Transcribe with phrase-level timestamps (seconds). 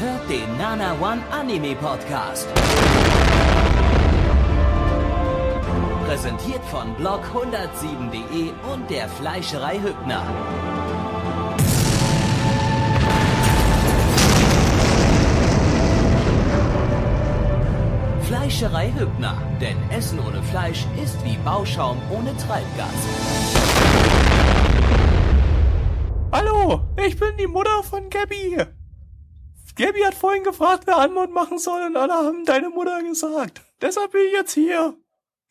[0.00, 2.48] hört den Nana One Anime Podcast.
[6.06, 10.24] Präsentiert von blog107.de und der Fleischerei Hübner.
[18.22, 22.88] Fleischerei Hübner, denn Essen ohne Fleisch ist wie Bauschaum ohne Treibgas.
[26.32, 28.79] Hallo, ich bin die Mutter von Gabby.
[29.80, 33.62] Gabby hat vorhin gefragt, wer Anmod machen soll und alle haben deine Mutter gesagt.
[33.80, 34.94] Deshalb bin ich jetzt hier.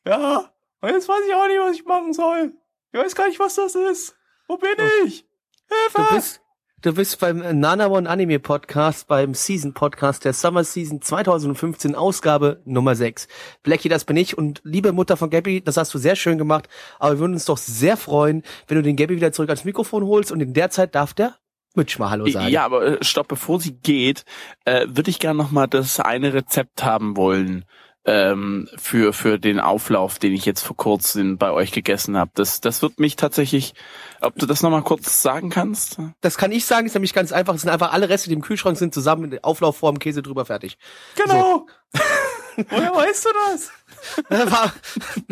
[0.06, 2.54] Ja, und jetzt weiß ich auch nicht, was ich machen soll.
[2.92, 4.16] Ich weiß gar nicht, was das ist.
[4.48, 5.26] Wo bin ich?
[5.68, 5.96] Hilfe!
[5.96, 6.42] Du bist,
[6.82, 12.62] du bist beim Nana One Anime Podcast, beim Season Podcast der Summer Season 2015 Ausgabe
[12.66, 13.28] Nummer 6.
[13.64, 16.70] Blackie, das bin ich und liebe Mutter von Gabby, das hast du sehr schön gemacht,
[17.00, 20.06] aber wir würden uns doch sehr freuen, wenn du den Gabby wieder zurück ans Mikrofon
[20.06, 21.39] holst und in der Zeit darf der
[21.76, 22.50] Mitch mal Hallo sagen.
[22.50, 24.26] Ja, aber äh, stopp, bevor sie geht,
[24.66, 27.66] äh, würde ich gerne noch mal das eine Rezept haben wollen
[28.06, 32.32] ähm, für für den Auflauf, den ich jetzt vor kurzem bei euch gegessen habe.
[32.34, 33.74] Das das wird mich tatsächlich,
[34.22, 36.00] ob du das noch mal kurz sagen kannst?
[36.22, 37.54] Das kann ich sagen, ist nämlich ganz einfach.
[37.54, 40.78] Es sind einfach alle Reste, die im Kühlschrank sind, zusammen in Auflaufform, Käse drüber, fertig.
[41.16, 41.68] Genau.
[42.70, 43.72] Woher weißt du das?
[44.30, 44.74] Das war,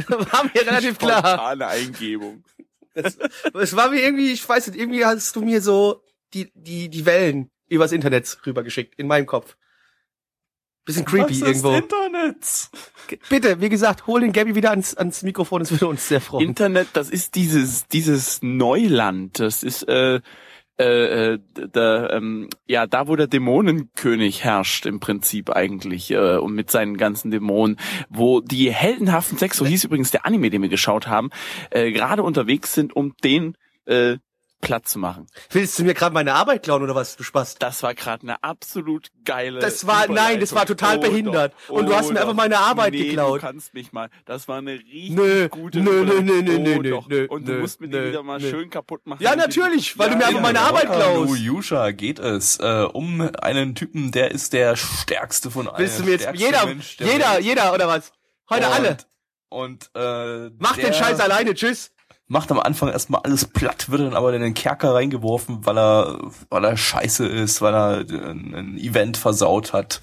[0.09, 1.19] war mir relativ klar.
[1.19, 2.43] Spontane Eingebung.
[2.93, 7.05] Es war mir irgendwie, ich weiß nicht, irgendwie hast du mir so die, die, die
[7.05, 9.57] Wellen übers Internet rübergeschickt, in meinem Kopf.
[10.85, 11.71] Bisschen creepy Was irgendwo.
[11.71, 12.71] Ist Internets.
[13.29, 16.47] Bitte, wie gesagt, hol den Gabby wieder ans, ans Mikrofon, das würde uns sehr freuen.
[16.47, 19.37] Internet, das ist dieses dieses Neuland.
[19.39, 20.21] Das ist äh,
[20.79, 21.39] äh, äh,
[21.73, 26.97] da, ähm, ja da, wo der Dämonenkönig herrscht im Prinzip eigentlich äh, und mit seinen
[26.97, 27.77] ganzen Dämonen,
[28.09, 31.31] wo die heldenhaften Sechs, so hieß übrigens der Anime, den wir geschaut haben,
[31.71, 34.17] äh, gerade unterwegs sind, um den äh,
[34.59, 35.27] platt zu machen.
[35.51, 37.55] Willst du mir gerade meine Arbeit klauen oder was, du Spaß?
[37.59, 39.59] Das war gerade eine absolut geile.
[39.59, 41.11] Das war- nein, das war total Überleitung.
[41.25, 41.53] behindert.
[41.69, 42.21] Oh, Und du hast mir doch.
[42.21, 43.41] einfach meine Arbeit nee, geklaut.
[43.41, 44.09] Du kannst mich mal.
[44.25, 46.63] Das war eine richtig Nö, gute nö, nö, nö, Überleitung.
[46.63, 47.07] nö, oh, nö, doch.
[47.07, 48.49] nö, Und du nö, musst mir die nö, wieder mal nö.
[48.49, 49.21] schön kaputt machen.
[49.23, 51.39] Ja, natürlich, weil du mir einfach meine Arbeit Hallo, klaust.
[51.39, 55.77] Yusha geht es äh, um einen Typen, der ist der stärkste von allen.
[55.77, 58.11] Willst du mir jetzt, jeder, Mensch der jeder, jeder, oder was?
[58.49, 58.97] Heute und, alle.
[59.49, 61.91] Und äh, Mach den Scheiß alleine, tschüss.
[62.29, 66.19] Macht am Anfang erstmal alles platt, wird dann aber in den Kerker reingeworfen, weil er,
[66.49, 70.01] weil er scheiße ist, weil er ein, Event versaut hat.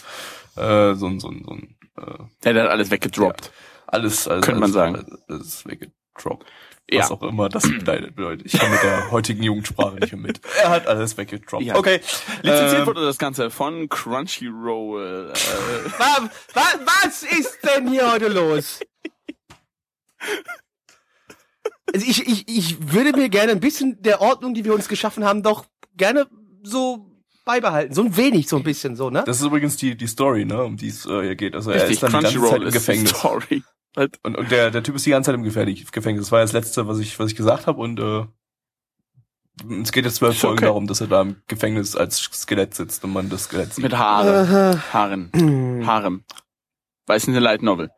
[0.56, 3.52] Äh, so ein, so ein, so ein äh, Ja, der hat alles weggedroppt.
[3.86, 5.18] alles, alles, Könnte man alles, sagen.
[5.28, 6.46] Alles weggedroppt.
[6.90, 7.00] Ja.
[7.00, 8.42] Was auch immer das bedeutet.
[8.44, 10.40] Ich kann mit der heutigen Jugendsprache nicht mehr mit.
[10.62, 11.64] Er hat alles weggedroppt.
[11.64, 11.76] Ja.
[11.76, 12.00] Okay.
[12.42, 15.30] Lizenziert Ähm, wurde das Ganze von Crunchyroll.
[15.30, 15.34] Äh,
[15.98, 18.80] Wa- wa- Was ist denn hier heute los?
[21.92, 25.24] Also ich, ich, ich würde mir gerne ein bisschen der Ordnung, die wir uns geschaffen
[25.24, 26.26] haben, doch gerne
[26.62, 27.10] so
[27.44, 27.94] beibehalten.
[27.94, 29.22] So ein wenig, so ein bisschen so, ne?
[29.26, 31.54] Das ist übrigens die, die Story, ne, um die es äh, hier geht.
[31.54, 33.10] Also er richtig, ist dann die ganze Zeit Crunchyroll im Gefängnis.
[33.10, 33.62] Story.
[33.96, 36.24] Und, und der, der Typ ist die ganze Zeit im Gefängnis.
[36.26, 37.80] Das war das letzte, was ich, was ich gesagt habe.
[37.80, 38.24] Und äh,
[39.82, 40.66] es geht jetzt zwölf Ist Folgen okay.
[40.66, 43.84] darum, dass er da im Gefängnis als Skelett sitzt und man das Skelett sieht.
[43.84, 44.82] Mit Haare.
[44.92, 45.86] Haaren.
[45.86, 46.24] Harem.
[47.06, 47.90] Weil es eine Light Novel.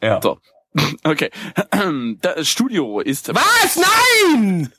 [0.00, 0.20] ja.
[0.22, 0.38] So.
[1.04, 1.30] Okay.
[2.20, 3.34] Das Studio ist.
[3.34, 3.76] Was?
[3.76, 4.72] Nein!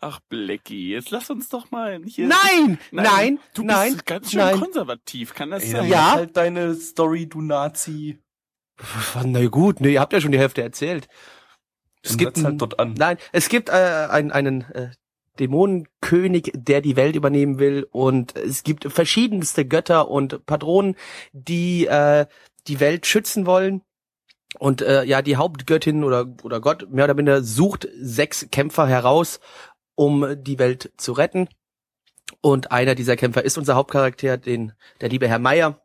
[0.00, 2.26] Ach, Blackie, jetzt lass uns doch mal hier.
[2.26, 2.78] Nein!
[2.90, 3.38] Nein!
[3.54, 3.92] Du nein!
[3.92, 4.58] bist ganz schön nein.
[4.58, 5.88] konservativ, kann das sein?
[5.88, 6.12] Ja.
[6.12, 8.18] halt deine Story, du Nazi.
[9.24, 11.08] Na gut, ne, ihr habt ja schon die Hälfte erzählt.
[12.02, 12.94] Es Dann gibt halt dort an.
[12.94, 13.72] Nein, es gibt äh,
[14.10, 14.90] einen, einen äh,
[15.38, 20.96] Dämonenkönig, der die Welt übernehmen will und es gibt verschiedenste Götter und Patronen,
[21.32, 22.26] die äh,
[22.66, 23.82] die Welt schützen wollen.
[24.58, 29.40] Und äh, ja, die Hauptgöttin oder oder Gott mehr oder minder sucht sechs Kämpfer heraus,
[29.94, 31.48] um die Welt zu retten.
[32.40, 35.80] Und einer dieser Kämpfer ist unser Hauptcharakter, den der liebe Herr Meier,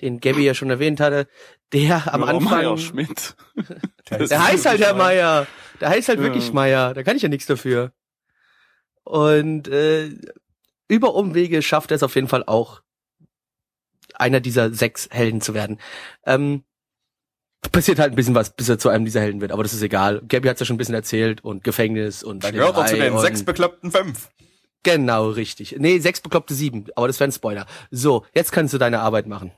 [0.00, 1.28] den Gabby ja schon erwähnt hatte,
[1.72, 3.36] der am Warum Anfang Meier Schmidt.
[4.10, 5.46] der heißt halt Herr Meier.
[5.80, 6.24] Der heißt halt Ja.
[6.24, 6.94] wirklich Meier.
[6.94, 7.92] Da kann ich ja nichts dafür.
[9.04, 10.10] Und äh,
[10.88, 12.82] über Umwege schafft er es auf jeden Fall auch,
[14.14, 15.78] einer dieser sechs Helden zu werden.
[16.24, 16.64] Ähm,
[17.72, 19.82] passiert halt ein bisschen was, bis er zu einem dieser Helden wird, aber das ist
[19.82, 20.22] egal.
[20.28, 23.18] Gabby hat's ja schon ein bisschen erzählt und Gefängnis und bei Gehört auch zu den
[23.18, 24.30] sechs bekloppten fünf.
[24.82, 25.74] Genau, richtig.
[25.78, 27.66] Nee, sechs bekloppte sieben, aber das wäre ein Spoiler.
[27.90, 29.50] So, jetzt kannst du deine Arbeit machen.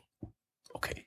[0.72, 1.06] Okay.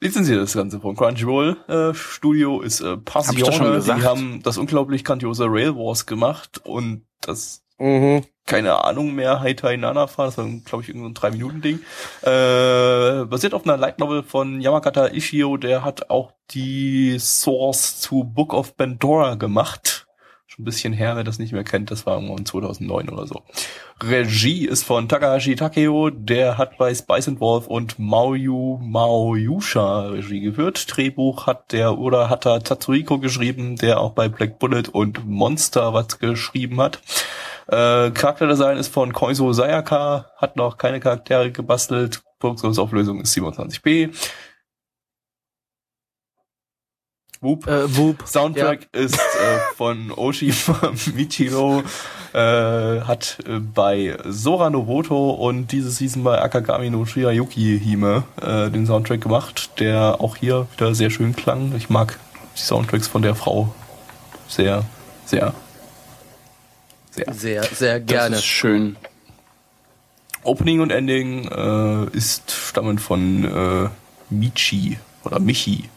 [0.00, 1.56] Lizenziert das Ganze von Crunchyroll.
[1.68, 3.74] Äh, Studio ist äh, Hab Passione.
[3.74, 4.00] gesagt.
[4.00, 8.24] Die haben das unglaublich grandiose Rail Wars gemacht und das Mhm.
[8.46, 11.80] Keine Ahnung mehr, Haitai Nanafa, das war, glaube ich, irgendein so ein Drei-Minuten-Ding.
[12.22, 18.24] Äh, basiert auf einer Light Novel von Yamakata Ishio, der hat auch die Source zu
[18.24, 20.06] Book of Pandora gemacht.
[20.46, 23.42] Schon ein bisschen her, wer das nicht mehr kennt, das war irgendwann 2009 oder so.
[24.02, 30.40] Regie ist von Takahashi Takeo, der hat bei Spice and Wolf und Maoyu Maoyusha Regie
[30.40, 30.84] geführt.
[30.94, 35.94] Drehbuch hat der oder hat er Tatsuhiko geschrieben, der auch bei Black Bullet und Monster
[35.94, 37.00] was geschrieben hat.
[37.72, 42.20] Äh, Charakterdesign ist von Koiso Sayaka, hat noch keine Charaktere gebastelt.
[42.38, 44.10] Produktionsauflösung ist 27p.
[47.40, 47.66] Whoop.
[47.66, 48.24] Äh, Whoop.
[48.26, 51.82] Soundtrack ist äh, von Oshima Michiro,
[52.34, 58.70] äh, hat äh, bei Sora Noboto und diese Season bei Akagami no Shirayuki Hime äh,
[58.70, 61.74] den Soundtrack gemacht, der auch hier wieder sehr schön klang.
[61.74, 62.18] Ich mag
[62.54, 63.74] die Soundtracks von der Frau
[64.46, 64.84] sehr,
[65.24, 65.54] sehr,
[67.12, 67.32] sehr.
[67.32, 68.36] Sehr, sehr Das gerne.
[68.36, 68.96] ist schön.
[70.44, 73.88] Opening und Ending äh, ist stammend von äh,
[74.30, 75.88] Michi oder Michi.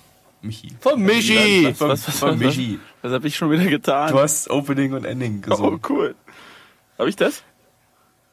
[0.43, 0.69] Michi.
[0.79, 1.73] Von Michi!
[1.73, 2.79] Von, Was, was, von was, Michi.
[3.01, 4.11] Was habe ich schon wieder getan?
[4.11, 5.79] Du hast Opening und Ending oh, gesungen.
[5.89, 6.13] cool.
[6.99, 7.41] Habe ich das?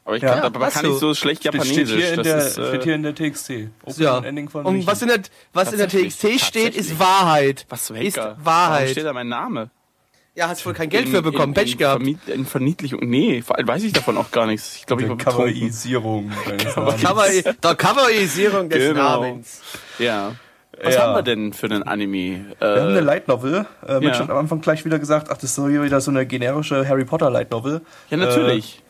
[0.05, 1.89] Aber ich Ja, kann, aber kann ich so schlecht Steht, Japanesisch.
[1.89, 3.49] steht, hier in das der, ist, äh, steht hier in der TXT.
[3.83, 4.17] Opening Ja.
[4.17, 4.85] und Ending von Und Michi.
[4.87, 5.19] was in der,
[5.53, 6.99] was in der TXT steht, ist.
[6.99, 7.65] Wahrheit.
[7.69, 8.37] was Ist Henker?
[8.37, 8.89] Warum Wahrheit.
[8.91, 9.71] steht da mein Name?
[10.35, 11.49] Ja, hast wohl kein Geld In- für bekommen.
[11.49, 12.01] in, Pech in, gehabt.
[12.01, 13.01] Vermiet- In Verniedlichung.
[13.03, 14.75] Nee, vor allem weiß ich davon auch gar nichts.
[14.77, 15.43] Ich glaube, ich war betrunken.
[15.53, 17.43] Coverisierung deines Namens.
[17.43, 19.01] Der Coverisierung des Genau.
[19.21, 19.61] Namens.
[19.99, 20.31] Ja.
[20.81, 21.01] Was Ja.
[21.03, 22.45] haben wir denn für einen Anime?
[22.59, 23.67] Wir haben eine Äh, Light Novel.
[23.87, 24.19] Äh, Mitch ja.
[24.21, 26.87] hat am Anfang gleich wieder gesagt, ach, das ist doch hier wieder so eine generische
[26.87, 27.81] Harry Potter Light Novel.
[28.09, 28.81] ja, natürlich.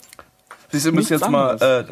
[0.71, 1.83] Siehst du, müssen jetzt mal, äh.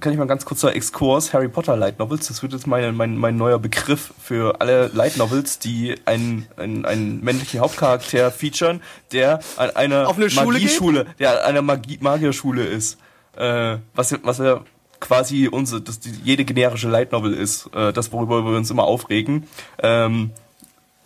[0.00, 3.16] Kann ich mal ganz kurzer Exkurs, Harry Potter Light Novels, das wird jetzt mein, mein,
[3.16, 8.82] mein neuer Begriff für alle Light Novels, die einen, einen, einen männlichen Hauptcharakter featuren,
[9.12, 12.98] der an einer eine Schule Magieschule, der an einer Magie Magierschule ist.
[13.36, 14.62] Äh, was, was ja
[15.00, 18.84] quasi unsere, das die, jede generische Light Novel ist, äh, das worüber wir uns immer
[18.84, 19.46] aufregen.
[19.82, 20.32] Ähm,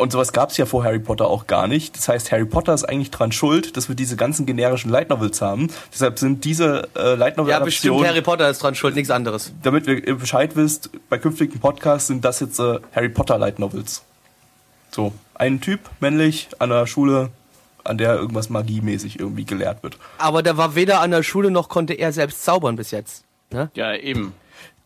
[0.03, 1.97] und sowas gab es ja vor Harry Potter auch gar nicht.
[1.97, 5.41] Das heißt, Harry Potter ist eigentlich dran schuld, dass wir diese ganzen generischen Light Novels
[5.41, 5.71] haben.
[5.93, 9.53] Deshalb sind diese äh, Light Novel Ja, bestimmt Harry Potter ist dran schuld, nichts anderes.
[9.63, 14.03] damit ihr Bescheid wisst, bei künftigen Podcasts sind das jetzt äh, Harry Potter Light Novels.
[14.91, 17.31] So, ein Typ, männlich, an der Schule,
[17.85, 19.99] an der irgendwas magiemäßig irgendwie gelehrt wird.
[20.19, 23.23] Aber der war weder an der Schule noch konnte er selbst zaubern bis jetzt.
[23.51, 23.71] Ne?
[23.75, 24.35] Ja, eben.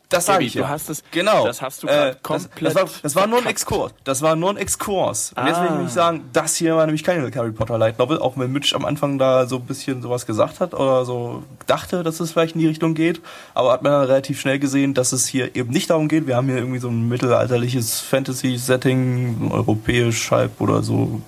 [0.08, 0.62] Das sage ich ja.
[0.62, 1.44] du hast es- genau.
[1.46, 3.46] das hast du das, komplett das, war, das war nur ein.
[3.46, 3.92] Exkurs.
[4.04, 5.32] Das war nur ein Exkurs.
[5.36, 5.74] Und jetzt will ich Ah.
[5.74, 8.84] nämlich sagen, das hier war nämlich keine Harry Potter Light Novel, auch wenn Mitch am
[8.84, 12.60] Anfang da so ein bisschen sowas gesagt hat oder so dachte, dass es vielleicht in
[12.60, 13.20] die Richtung geht.
[13.54, 16.28] Aber hat man dann relativ schnell gesehen, dass es hier eben nicht darum geht.
[16.28, 21.20] Wir haben hier irgendwie so ein mittelalterliches Fantasy-Setting, europäisch halb oder so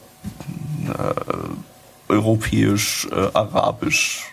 [0.86, 4.24] äh, europäisch, äh, arabisch.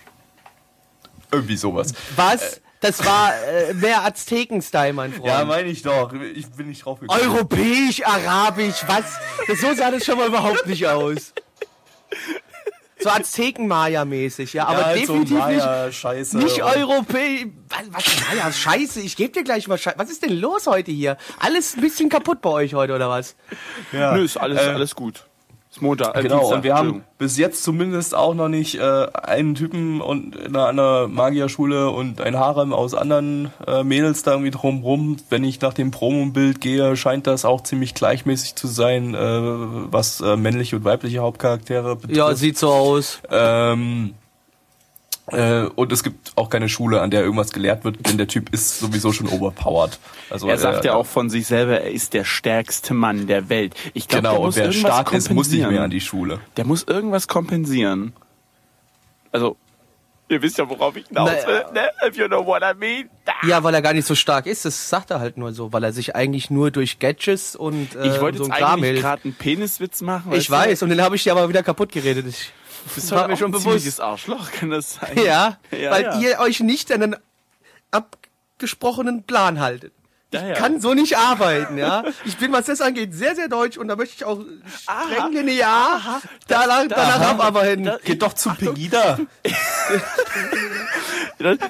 [1.31, 1.93] Irgendwie sowas.
[2.15, 2.61] Was?
[2.81, 5.25] Das war äh, mehr Azteken-Style, mein Freund.
[5.27, 6.11] Ja, meine ich doch.
[6.13, 7.19] Ich bin nicht drauf gekommen.
[7.19, 9.05] Europäisch, Arabisch, was?
[9.47, 11.33] Das, so sah das schon mal überhaupt nicht aus.
[12.99, 16.37] So Azteken-Maya-mäßig, ja, aber ja, halt so definitiv nicht, Maya, Scheiße.
[16.37, 17.47] nicht Europäisch.
[17.69, 19.99] Was, was Maya, scheiße, ich geb dir gleich mal Scheiße.
[19.99, 21.17] Was ist denn los heute hier?
[21.39, 23.35] Alles ein bisschen kaputt bei euch heute, oder was?
[23.91, 24.13] Ja.
[24.15, 25.25] Nö, ist alles, Äh, alles gut.
[25.75, 26.15] Ist Montag.
[26.15, 29.99] Äh, Genau, Dienstag, und wir haben bis jetzt zumindest auch noch nicht äh, einen Typen
[29.99, 35.17] und in einer, einer Magierschule und ein Harem aus anderen äh, Mädels da irgendwie drumrum.
[35.29, 40.21] Wenn ich nach dem Promo-Bild gehe, scheint das auch ziemlich gleichmäßig zu sein, äh, was
[40.21, 42.17] äh, männliche und weibliche Hauptcharaktere betrifft.
[42.17, 43.19] Ja, sieht so aus.
[43.29, 44.24] Ähm, äh,
[45.27, 48.79] und es gibt auch keine Schule, an der irgendwas gelehrt wird, denn der Typ ist
[48.79, 49.97] sowieso schon overpowered.
[50.29, 53.49] Also Er sagt äh, ja auch von sich selber, er ist der stärkste Mann der
[53.49, 53.73] Welt.
[53.95, 55.73] Ich glaube, Genau, der und muss wer irgendwas stark ist, muss nicht kompensieren.
[55.73, 56.39] mehr an die Schule.
[56.57, 58.13] Der muss irgendwas kompensieren.
[59.31, 59.57] Also,
[60.29, 61.47] ihr wisst ja, worauf ich hinaus Naja.
[61.47, 61.89] will, ne?
[62.07, 63.09] If you know what I mean.
[63.47, 65.83] Ja, weil er gar nicht so stark ist, das sagt er halt nur so, weil
[65.83, 69.01] er sich eigentlich nur durch Gadgets und äh, Ich wollte so jetzt ein Kram eigentlich
[69.01, 70.33] gerade einen Peniswitz machen.
[70.33, 72.25] Ich weiß, und den habe ich dir aber wieder kaputt geredet.
[72.27, 73.65] Ich, du bist war halt mir schon ein bewusst.
[73.65, 75.17] ziemliches Arschloch, kann das sein?
[75.17, 76.19] ja, Ja, weil ja.
[76.19, 77.15] ihr euch nicht an einen
[77.91, 79.93] abgesprochenen Plan haltet.
[80.33, 80.53] Ja, ja.
[80.53, 82.03] Ich kann so nicht arbeiten, ja.
[82.25, 85.27] Ich bin, was das angeht, sehr, sehr deutsch und da möchte ich auch streng Aha.
[85.27, 87.31] linear danach, danach Aha.
[87.31, 87.85] abarbeiten.
[87.85, 89.19] Da- Geht doch zu Pegida.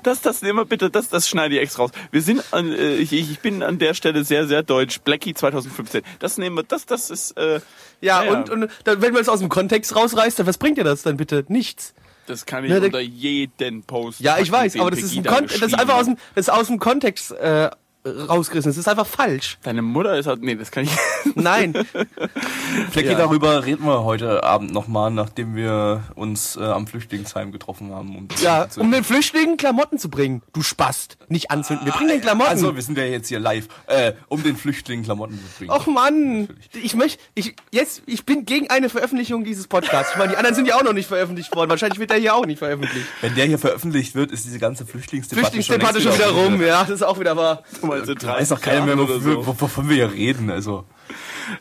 [0.03, 1.91] Das, das nehmen wir bitte, das, das schneide ich extra raus.
[2.11, 4.99] Wir sind an, äh, ich, ich bin an der Stelle sehr, sehr deutsch.
[5.01, 6.03] Blackie 2015.
[6.19, 7.61] Das nehmen wir, das, das ist, äh, ja,
[8.01, 8.31] ja, ja.
[8.31, 11.01] und, und dann, wenn man es aus dem Kontext rausreißt, dann was bringt dir das
[11.01, 11.43] dann bitte?
[11.47, 11.93] Nichts.
[12.27, 14.19] das kann ich Ja, der- unter jeden Post.
[14.19, 16.53] Ja, ich weiß, aber das ist, ein Kon das ist einfach aus dem, das ist
[16.53, 17.69] aus dem Kontext äh,
[18.05, 18.69] rausgerissen.
[18.71, 19.57] Es ist einfach falsch.
[19.63, 20.91] Deine Mutter ist halt, nee, das kann ich.
[21.35, 21.73] Nein.
[22.91, 23.17] Flecki, Ja.
[23.17, 28.15] darüber reden wir heute Abend nochmal, nachdem wir uns äh, am Flüchtlingsheim getroffen haben.
[28.15, 30.41] Um Ja, um den Flüchtlingen Klamotten zu bringen.
[30.53, 31.17] Du Spast.
[31.29, 31.85] Nicht anzünden.
[31.85, 32.49] Wir bringen den Klamotten.
[32.51, 35.71] Also, wir sind ja jetzt hier live, äh, um den Flüchtlingen Klamotten zu bringen.
[35.71, 40.11] Och Mann, ich möchte, ich jetzt, ich bin gegen eine Veröffentlichung dieses Podcasts.
[40.13, 41.69] Ich meine, die anderen sind ja auch noch nicht veröffentlicht worden.
[41.69, 43.07] Wahrscheinlich wird der hier auch nicht veröffentlicht.
[43.21, 46.89] Wenn der hier veröfflicht wird, ist diese ganze Flüchtlingsdebatte, Flüchtlingsdebatte schon wieder rum, ja, das
[46.91, 47.63] ist auch wieder wahr.
[47.99, 49.45] Mal so Da weiß doch keiner mehr, so.
[49.45, 50.49] wovon wir hier reden.
[50.49, 50.85] Also,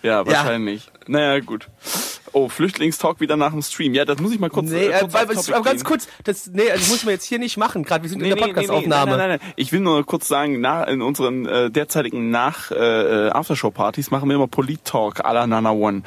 [0.02, 0.90] Ja, wahrscheinlich.
[1.06, 1.68] Naja, gut.
[2.34, 3.94] Oh, Flüchtlingstalk wieder nach dem Stream.
[3.94, 4.68] Ja, das muss ich mal kurz.
[4.68, 7.24] Nee, äh, äh, kurz weil, auf aber ganz kurz, das, nee, das muss man jetzt
[7.24, 9.12] hier nicht machen, gerade wir sind in der Podcastaufnahme.
[9.12, 9.52] nein, nein, nein, nein.
[9.54, 14.34] Ich will nur kurz sagen, nach, in unseren äh, derzeitigen nach äh, Aftershow-Partys machen wir
[14.34, 16.02] immer Polit-Talk à la Nana One.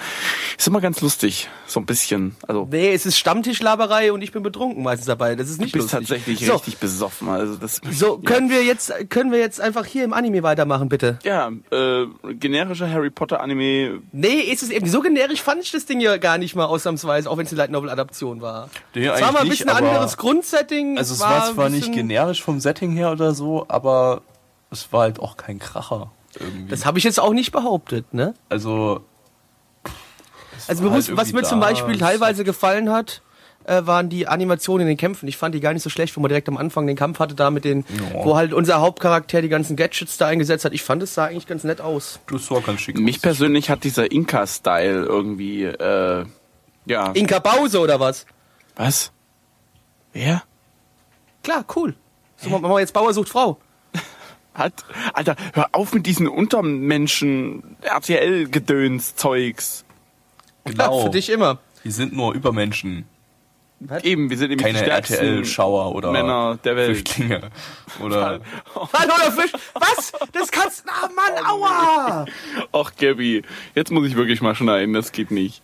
[0.58, 2.36] Ist immer ganz lustig, so ein bisschen.
[2.46, 5.36] Also Nee, es ist Stammtischlaberei und ich bin betrunken meistens dabei.
[5.36, 6.10] Das ist du nicht bist lustig.
[6.10, 7.30] tatsächlich so, richtig besoffen.
[7.30, 7.80] Also das.
[7.92, 11.20] So, können wir jetzt, können wir jetzt einfach hier im Anime weitermachen, bitte?
[11.24, 14.02] Ja, äh, generischer Harry Potter Anime.
[14.12, 17.30] Nee, ist es eben so generisch fand ich das Ding ja gar nicht mal ausnahmsweise,
[17.30, 18.70] auch wenn es eine Light Novel Adaption war.
[18.94, 20.98] Nee, es war mal ein nicht, bisschen aber- anderes Grundsetting.
[20.98, 24.22] also es war ein zwar nicht generisch vom Setting her oder so, aber
[24.72, 26.12] es war halt auch kein Kracher.
[26.40, 26.70] Irgendwie.
[26.70, 28.34] Das habe ich jetzt auch nicht behauptet, ne?
[28.50, 29.02] also,
[30.68, 33.22] Also war mir halt was mir zum Beispiel teilweise gefallen hat,
[33.68, 35.28] äh, waren die Animationen in den Kämpfen.
[35.28, 37.36] Ich fand die gar nicht so schlecht, wo man direkt am Anfang den Kampf hatte,
[37.36, 38.24] da mit den, Ja.
[38.26, 40.74] wo halt unser Hauptcharakter die ganzen Gadgets da eingesetzt hat.
[40.74, 42.20] Ich fand es sah eigentlich ganz nett aus.
[42.32, 42.98] das war ganz schick.
[43.00, 45.66] Mich persönlich hat dieser Inka-Style irgendwie.
[45.66, 46.26] Äh,
[46.86, 47.12] ja.
[47.12, 48.26] Inka Bause oder was?
[48.76, 49.12] Was?
[50.14, 50.44] Wer?
[51.44, 51.96] Klar, cool.
[52.38, 53.58] So machen wir jetzt Bauer sucht Frau.
[54.54, 54.74] Hat,
[55.14, 59.86] Alter, hör auf mit diesen Untermenschen RTL-Gedöns-Zeugs.
[60.66, 61.02] Klar, Genau.
[61.06, 61.60] für dich immer.
[61.84, 63.06] Die sind nur Übermenschen.
[64.02, 67.08] Eben, wir sind nämlich Keine RTL-Schauer oder Männer der Welt.
[67.08, 67.52] Flüchtlinge.
[68.04, 68.40] Oder
[68.94, 69.52] Hallo, der Fisch.
[69.76, 70.12] Was?
[70.32, 70.90] Das kannst du.
[70.90, 72.26] Ah, Mann, aua!
[72.72, 73.44] Ach, Gabby,
[73.76, 75.62] jetzt muss ich wirklich mal schneiden, das geht nicht.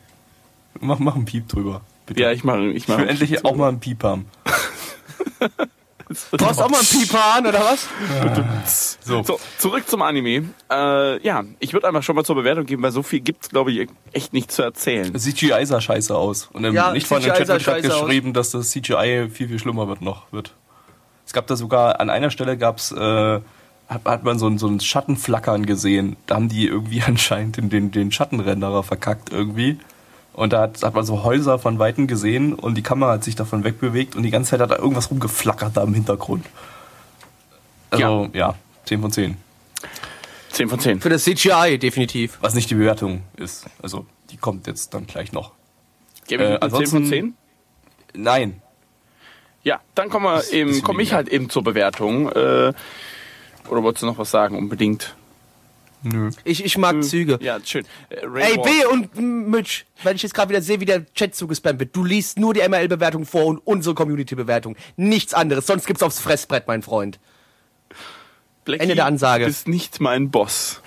[0.79, 1.81] mach, mach einen Piep drüber.
[2.05, 2.21] Bitte.
[2.21, 3.01] Ja, ich mache, ich ich mache.
[3.01, 4.27] will endlich auch mal einen Piep haben.
[6.09, 8.97] Du hast auch mal einen Pipan, oder was?
[9.01, 9.23] So.
[9.23, 10.49] So, zurück zum Anime.
[10.71, 13.71] Äh, ja, ich würde einfach schon mal zur Bewertung geben, weil so viel gibt's, glaube
[13.71, 15.17] ich, echt nicht zu erzählen.
[15.17, 16.49] CGI sah scheiße aus.
[16.53, 19.59] Und im Ja, nicht von dem CGI Chat wird geschrieben, dass das CGI viel, viel
[19.59, 20.53] schlimmer wird noch wird.
[21.25, 22.95] Es gab da sogar, an einer Stelle gab's, äh,
[23.87, 26.15] hat, hat man so ein, so ein Schattenflackern gesehen.
[26.25, 29.79] Da haben die irgendwie anscheinend den, den, den Schattenrenderer verkackt irgendwie.
[30.33, 33.35] Und da hat, hat man so Häuser von Weitem gesehen und die Kamera hat sich
[33.35, 36.45] davon wegbewegt und die ganze Zeit hat da irgendwas rumgeflackert da im Hintergrund.
[37.91, 39.37] Also, ja, 10 von 10.
[40.49, 41.01] 10 von 10.
[41.01, 42.37] Für das CGI, definitiv.
[42.41, 43.65] Was nicht die Bewertung ist.
[43.81, 45.51] Also, die kommt jetzt dann gleich noch.
[46.29, 47.33] Äh, eine 10 von ansonsten- 10?
[48.15, 48.61] Nein,
[49.63, 51.15] Ja, dann kommen wir eben, bisschen komme ich weniger.
[51.17, 52.29] halt eben zur Bewertung.
[52.29, 52.73] Äh,
[53.69, 55.15] oder wolltest du noch was sagen, unbedingt?
[56.03, 56.29] Nö.
[56.43, 57.39] Ich, ich mag Züge.
[57.41, 57.85] Ja, schön.
[58.09, 58.57] Äh, Ey.
[58.57, 59.17] B und
[59.49, 61.95] Mitch, weil ich jetzt gerade wieder sehe, wie der Chat zugespammt wird.
[61.95, 64.75] Du liest nur die ML-Bewertung vor und unsere Community-Bewertung.
[64.97, 65.65] Nichts anderes.
[65.65, 67.19] Sonst gibt's aufs Fressbrett, mein Freund.
[68.65, 69.45] Blackie, Ende der Ansage.
[69.45, 70.82] Du bist nicht mein Boss.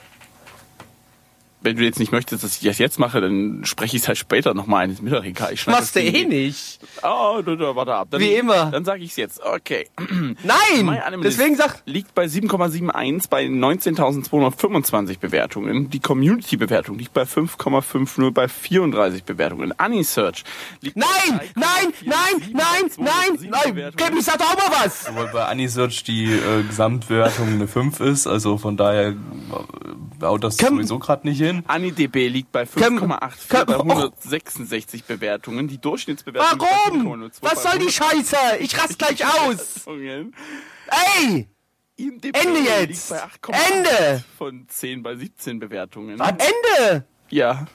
[1.67, 4.19] Wenn du jetzt nicht möchtest, dass ich das jetzt mache, dann spreche ich es halt
[4.19, 4.91] später nochmal ein.
[4.91, 5.53] Ist mir doch egal.
[5.53, 6.79] Ich Machst du eh nicht.
[7.03, 8.07] Oh, du, du, warte ab.
[8.13, 8.71] Dann, Wie immer.
[8.71, 9.43] Dann sage ich es jetzt.
[9.43, 9.89] Okay.
[10.45, 11.01] Nein!
[11.25, 15.91] Deswegen sag, liegt bei 7,71 bei 19.225 Bewertungen.
[15.91, 19.77] Die Community-Bewertung liegt bei 5,50 bei 34 Bewertungen.
[19.77, 20.45] Anisearch
[20.83, 24.09] liegt nein, bei nein, 3,47 nein, nein, bei nein, 207 nein, Bewertungen.
[24.09, 25.09] Gabi, sag doch auch mal was.
[25.09, 30.59] Wobei bei Anisearch die äh, Gesamtwertung eine 5 ist, also von daher äh, haut das
[30.59, 30.77] Komm.
[30.77, 31.56] sowieso gerade nicht hin.
[31.67, 33.87] AniDB liegt bei Komm, 5,84 komm, bei och.
[33.87, 35.69] 166 Bewertungen.
[35.69, 37.23] Die Durchschnittsbewertung Warum?
[37.23, 38.37] liegt bei 5,02 Was soll die Scheiße?
[38.61, 39.85] Ich rast gleich aus.
[39.87, 41.49] Ey,
[41.97, 43.11] IMDb Ende liegt jetzt.
[43.11, 44.25] bei 8,8 Ende.
[44.39, 46.21] von 10 bei 17 Bewertungen.
[46.21, 47.05] Ende.
[47.31, 47.67] Ja.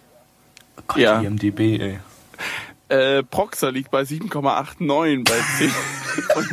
[0.88, 1.20] Gott, Ja.
[1.22, 2.00] IMDB, ey.
[2.88, 5.70] Äh, Proxer liegt bei 7,89 bei 10
[6.34, 6.46] von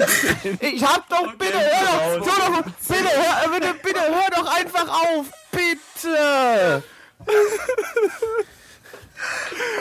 [0.42, 0.58] 10.
[0.60, 4.88] Ich hab doch, bitte hör doch, so doch, bitte hör, bitte, bitte hör doch einfach
[4.88, 6.82] auf, bitte.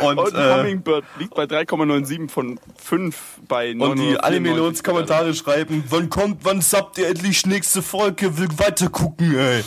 [0.01, 3.15] Und, Und äh, Hummingbird liegt bei 3,97 von 5
[3.48, 3.91] bei 9.
[3.91, 8.89] und die Animelons Kommentare schreiben, wann kommt, wann subbt ihr endlich nächste Folge, will weiter
[8.89, 9.63] gucken, ey.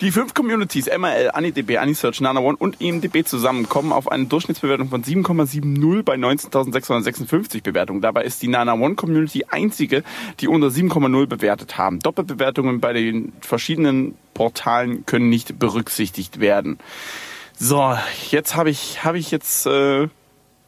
[0.00, 5.04] Die fünf Communities, MRL, AniDB, AniSearch, NanaOne und IMDB zusammen kommen auf eine Durchschnittsbewertung von
[5.04, 8.00] 7,70 bei 19.656 Bewertungen.
[8.00, 10.02] Dabei ist die NanaOne Community einzige,
[10.40, 12.00] die unter 7,0 bewertet haben.
[12.00, 16.78] Doppelbewertungen bei den verschiedenen Portalen können nicht berücksichtigt werden.
[17.58, 17.96] So,
[18.30, 20.08] jetzt habe ich, habe ich jetzt, äh,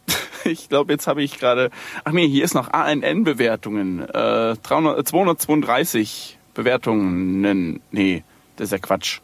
[0.45, 1.71] ich glaube, jetzt habe ich gerade,
[2.05, 8.25] ach nee, hier ist noch ANN-Bewertungen, äh, 300, 232 Bewertungen, nee,
[8.57, 9.19] Das ist ja Quatsch.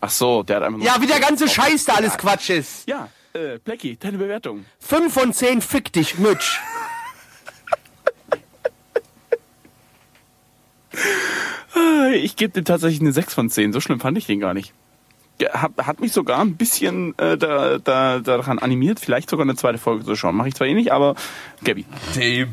[0.00, 0.82] Ach so, der hat einfach.
[0.82, 2.88] Ja, wie der ganze Scheiß da alles Quatsch ist.
[2.88, 4.64] Ja, äh, Blackie, deine Bewertung.
[4.80, 6.60] Fünf von zehn fick dich, Mitch.
[12.14, 13.72] Ich gebe dem tatsächlich eine 6 von 10.
[13.72, 14.72] So schlimm fand ich den gar nicht.
[15.40, 19.56] Ja, Hat, hat mich sogar ein bisschen äh, da, da, daran animiert, vielleicht sogar eine
[19.56, 20.36] zweite Folge zu schauen.
[20.36, 21.16] Mache ich zwar eh nicht, aber
[21.64, 21.84] Gabby.
[22.14, 22.46] Die,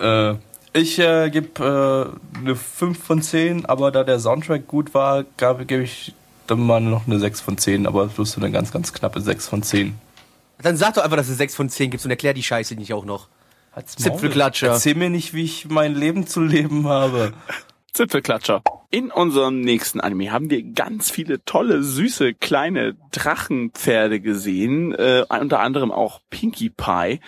[0.00, 0.34] äh,
[0.72, 5.66] ich äh, gebe äh, eine 5 von 10, aber da der Soundtrack gut war, gab-
[5.68, 6.12] gebe ich
[6.48, 9.46] dann mal noch eine 6 von 10, aber bloß so eine ganz, ganz knappe 6
[9.48, 9.94] von 10.
[10.60, 12.92] Dann sag doch einfach, dass es sechs von zehn gibt und erklär die Scheiße nicht
[12.94, 13.26] auch noch.
[13.84, 14.68] Zipfelklatscher.
[14.68, 17.32] Erzähl mir nicht, wie ich mein Leben zu leben habe.
[17.92, 18.62] Zipfelklatscher.
[18.90, 24.94] In unserem nächsten Anime haben wir ganz viele tolle, süße, kleine Drachenpferde gesehen.
[24.94, 27.20] Äh, unter anderem auch Pinkie Pie.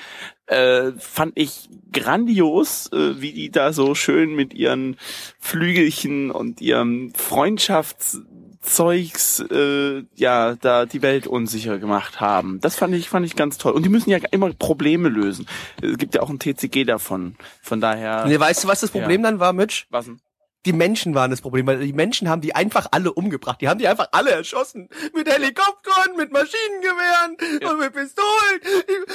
[0.47, 4.97] Äh, fand ich grandios, äh, wie die da so schön mit ihren
[5.39, 12.61] Flügelchen und ihrem Freundschaftszeugs äh, ja da die Welt unsicher gemacht haben.
[12.61, 13.73] Das fand ich fand ich ganz toll.
[13.73, 15.47] Und die müssen ja immer Probleme lösen.
[15.81, 17.37] Es gibt ja auch ein TCG davon.
[17.63, 18.27] Von daher.
[18.27, 19.31] Nee, weißt du, was das Problem Ja.
[19.31, 19.87] dann war, Mitch?
[19.89, 20.21] Was denn?
[20.67, 23.61] Die Menschen waren das Problem, weil die Menschen haben die einfach alle umgebracht.
[23.61, 24.89] Die haben die einfach alle erschossen.
[25.15, 27.71] Mit Helikoptern, mit Maschinengewehren Ja.
[27.71, 28.61] und mit Pistolen.
[28.63, 29.15] Ich,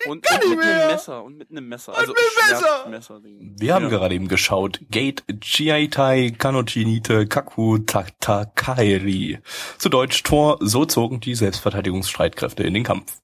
[0.00, 0.80] ich, Und, kann und nicht mit mehr.
[0.82, 1.94] einem Messer und mit einem Messer.
[1.96, 2.18] Also mit
[2.52, 3.20] einem Messer.
[3.22, 3.88] Wir haben ja.
[3.90, 4.80] gerade eben geschaut.
[4.90, 9.38] Gate Chiaitai Kanochinite Kaku Tatakairi.
[9.78, 13.18] Zu Deutsch Tor, so zogen die Selbstverteidigungsstreitkräfte in den Kampf.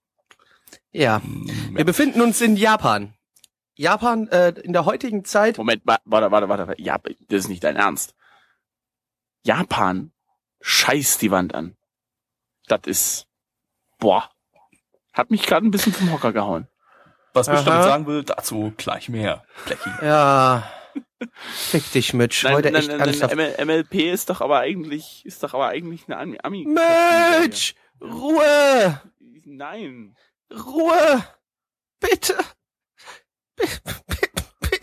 [0.92, 1.20] ja.
[1.72, 3.12] Wir befinden uns in Japan.
[3.80, 5.56] Japan äh, in der heutigen Zeit.
[5.56, 6.74] Moment, wa- warte, warte, warte.
[6.76, 8.14] Ja, das ist nicht dein Ernst.
[9.42, 10.12] Japan
[10.60, 11.76] scheißt die Wand an.
[12.66, 13.26] Das ist,
[13.98, 14.30] boah,
[15.14, 16.68] hat mich gerade ein bisschen vom Hocker gehauen.
[17.32, 17.62] Was ich Aha.
[17.62, 19.44] damit sagen will, dazu gleich mehr.
[19.64, 20.04] Blackie.
[20.04, 20.70] Ja.
[21.54, 22.44] Fick dich, Mitch.
[22.44, 23.34] Nein, Heute nein, echt nein, ernsthaft.
[23.34, 26.38] nein, ML, MLP ist doch aber eigentlich, ist doch aber eigentlich eine Ami.
[26.42, 27.74] Ami Mitch!
[28.00, 29.00] Ruhe!
[29.46, 30.16] Nein.
[30.52, 31.24] Ruhe!
[32.00, 32.36] Bitte!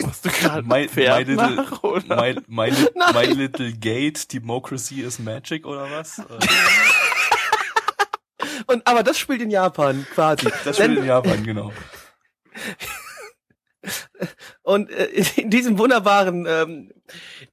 [0.02, 2.16] Machst du gerade My, my, little, oder?
[2.16, 3.14] my, my, li- Nein.
[3.14, 6.20] my Little Gate, Democracy is Magic oder was?
[8.38, 10.48] Äh, Und, aber das spielt in Japan quasi.
[10.64, 11.72] Das Denn- spielt in Japan, genau.
[14.62, 15.06] Und äh,
[15.36, 16.92] in diesem wunderbaren ähm,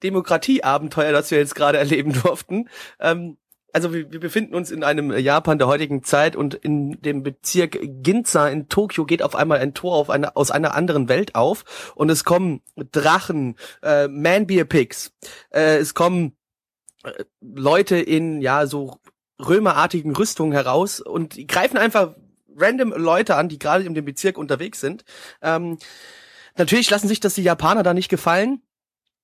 [0.03, 2.69] Demokratieabenteuer, das wir jetzt gerade erleben durften,
[3.00, 3.38] ähm,
[3.76, 7.78] also wir, wir befinden uns in einem Japan der heutigen Zeit und in dem Bezirk
[7.82, 11.92] Ginza in Tokio geht auf einmal ein Tor auf eine, aus einer anderen Welt auf.
[11.94, 15.12] Und es kommen Drachen, äh, Man-Beer-Pigs,
[15.50, 16.38] äh, es kommen
[17.04, 19.02] äh, Leute in ja so
[19.46, 22.16] römerartigen Rüstungen heraus und greifen einfach
[22.56, 25.04] random Leute an, die gerade in dem Bezirk unterwegs sind.
[25.42, 25.80] Ähm,
[26.56, 28.62] natürlich lassen sich das die Japaner da nicht gefallen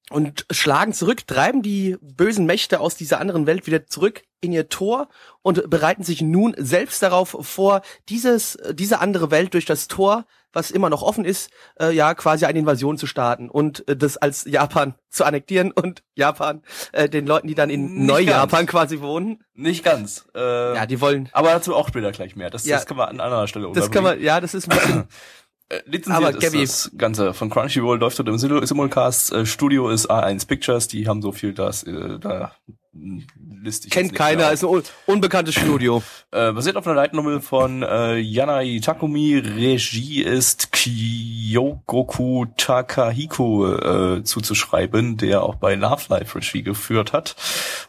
[0.09, 4.67] und schlagen zurück, treiben die bösen Mächte aus dieser anderen Welt wieder zurück in ihr
[4.69, 5.07] Tor
[5.43, 10.71] und bereiten sich nun selbst darauf vor, dieses, diese andere Welt durch das Tor, was
[10.71, 11.49] immer noch offen ist,
[11.79, 16.03] äh, ja quasi eine Invasion zu starten und äh, das als Japan zu annektieren und
[16.15, 20.25] Japan äh, den Leuten, die dann in Neu-Japan quasi wohnen, Nicht ganz.
[20.35, 22.49] Äh, ja, die wollen, aber dazu auch später gleich mehr.
[22.49, 22.77] Das, Ja.
[22.77, 25.03] das kann man an anderer Stelle das kann man, ja, das ist ein bisschen,
[25.69, 29.31] Äh, lizenziert Aber, ist Gabby- das Ganze von Crunchyroll läuft dort im Sim- Simulcast.
[29.31, 32.51] Äh, Studio ist A1 Pictures, die haben so viel, dass äh, da
[32.93, 36.03] kennt jetzt nicht keiner, mehr ist ein un unbekanntes Studio.
[36.33, 39.35] Äh, basiert auf einer Light Novel von äh, Yanai Takumi.
[39.37, 47.35] Regie ist Kyogoku Takahiko äh, zuzuschreiben, der auch bei Love Life Regie geführt hat.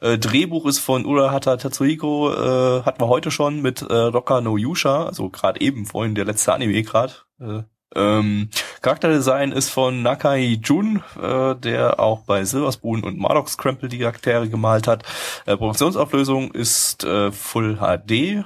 [0.01, 4.57] Äh, Drehbuch ist von Urahata Tatsuhiko, äh, hatten wir heute schon mit äh, Roka no
[4.57, 7.13] Yusha, also gerade eben vorhin der letzte Anime gerade.
[7.41, 7.63] Äh,
[7.95, 8.49] ähm,
[8.81, 13.99] Charakterdesign ist von Nakai Jun, äh, der auch bei Silver Spoon und Mardock Scramble die
[13.99, 15.05] Charaktere gemalt hat.
[15.47, 18.45] Äh, Produktionsauflösung ist äh, Full HD.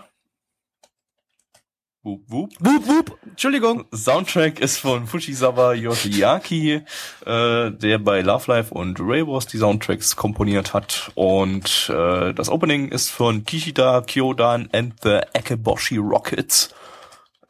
[2.06, 2.52] Wup, wup.
[2.60, 3.84] Wup, wup, Entschuldigung.
[3.92, 6.82] Soundtrack ist von Fushisawa Yoshiaki,
[7.26, 11.10] äh, der bei Love Life und Ray Wars die Soundtracks komponiert hat.
[11.16, 16.72] Und äh, das Opening ist von Kishida Kyodan and the Akeboshi Rockets.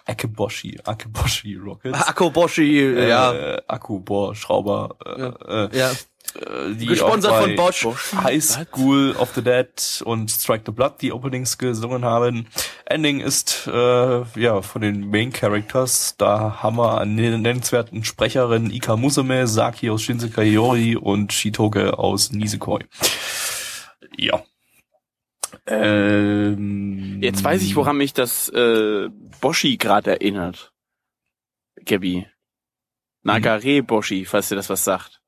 [0.06, 2.00] Akeboshi, Akeboshi Rockets.
[2.00, 3.32] Akoboshi, ja.
[3.32, 4.02] Äh, Akku,
[4.34, 4.94] Schrauber.
[5.04, 5.90] Äh, ja.
[5.90, 7.86] äh, die Gesponsert von bei Bosch.
[8.22, 12.46] High School of the Dead und Strike the Blood die Openings gesungen haben.
[12.84, 16.14] Ending ist äh, ja von den Main Characters.
[16.16, 21.98] Da haben wir an den nennenswerten Sprecherinnen Ika Musume, Saki aus Shinsekai Yori und Shitoge
[21.98, 22.84] aus Nisekoi.
[24.16, 24.42] Ja.
[25.66, 29.08] Ähm, Jetzt weiß ich, woran mich das äh,
[29.40, 30.72] Boshi gerade erinnert.
[31.84, 32.26] Gabby.
[33.22, 35.20] Nagare Boshi, falls dir das was sagt.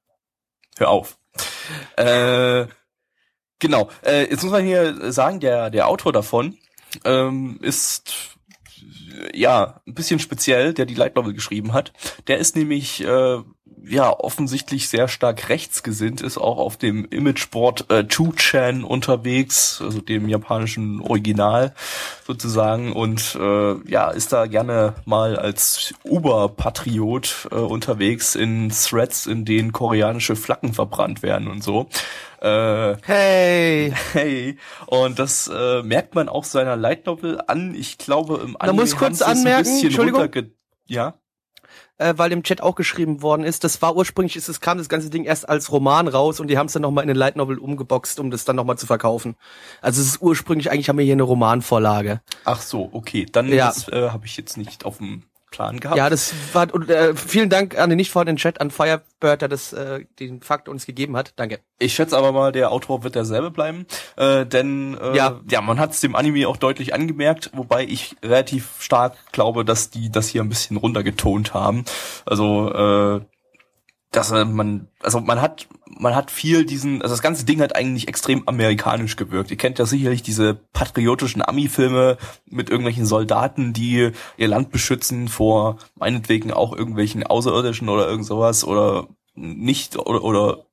[0.76, 1.18] Hör auf.
[1.96, 2.66] Äh,
[3.58, 3.90] Genau.
[4.04, 6.56] Äh, jetzt muss man hier sagen, der, der Autor davon
[7.04, 8.36] ähm, ist
[9.34, 11.92] ja ein bisschen speziell, der die Light Novel geschrieben hat.
[12.28, 13.38] Der ist nämlich äh,
[13.86, 20.28] ja offensichtlich sehr stark rechtsgesinnt, ist auch auf dem Imageboard äh, 2chan unterwegs, also dem
[20.28, 21.74] japanischen Original
[22.26, 29.44] sozusagen und äh, ja, ist da gerne mal als Uber-Patriot äh, unterwegs in Threads, in
[29.44, 31.88] denen koreanische Flaggen verbrannt werden und so.
[32.40, 33.92] Äh, Hey!
[34.12, 37.74] hey, und das äh, merkt man auch seiner Light Novel an.
[37.74, 40.52] Ich glaube, im Anime muss kurz anmerken, ein bisschen Entschuldigung.
[40.86, 41.14] Ja?
[41.98, 44.88] Äh, weil im Chat auch geschrieben worden ist, das war ursprünglich, ist, es kam das
[44.88, 47.36] ganze Ding erst als Roman raus und die haben es dann nochmal in eine Light
[47.36, 49.36] Novel umgeboxt, um das dann nochmal zu verkaufen.
[49.82, 52.20] Also es ist ursprünglich, eigentlich haben wir hier eine Romanvorlage.
[52.44, 53.26] Ach so, okay.
[53.30, 53.66] Dann Ja.
[53.66, 55.96] das, äh, habe ich jetzt nicht auf dem Plan gehabt.
[55.96, 59.48] Ja, das war, und, äh, vielen Dank an den nicht vorhandenen Chat, an Firebird, der
[59.48, 61.32] das, äh, den Fakt uns gegeben hat.
[61.36, 61.60] Danke.
[61.78, 65.40] Ich schätze aber mal, der Autor wird derselbe bleiben, äh, denn äh, Ja.
[65.50, 69.90] ja, man hat es dem Anime auch deutlich angemerkt, wobei ich relativ stark glaube, dass
[69.90, 71.84] die das hier ein bisschen runtergetont haben.
[72.26, 73.20] Also äh,
[74.10, 77.76] dass äh, man, also man hat, man hat viel diesen, also das ganze Ding hat
[77.76, 79.50] eigentlich extrem amerikanisch gewirkt.
[79.50, 82.16] Ihr kennt ja sicherlich diese patriotischen Ami-Filme
[82.46, 88.64] mit irgendwelchen Soldaten, die ihr Land beschützen vor meinetwegen auch irgendwelchen Außerirdischen oder irgend sowas
[88.64, 90.67] oder nicht oder, oder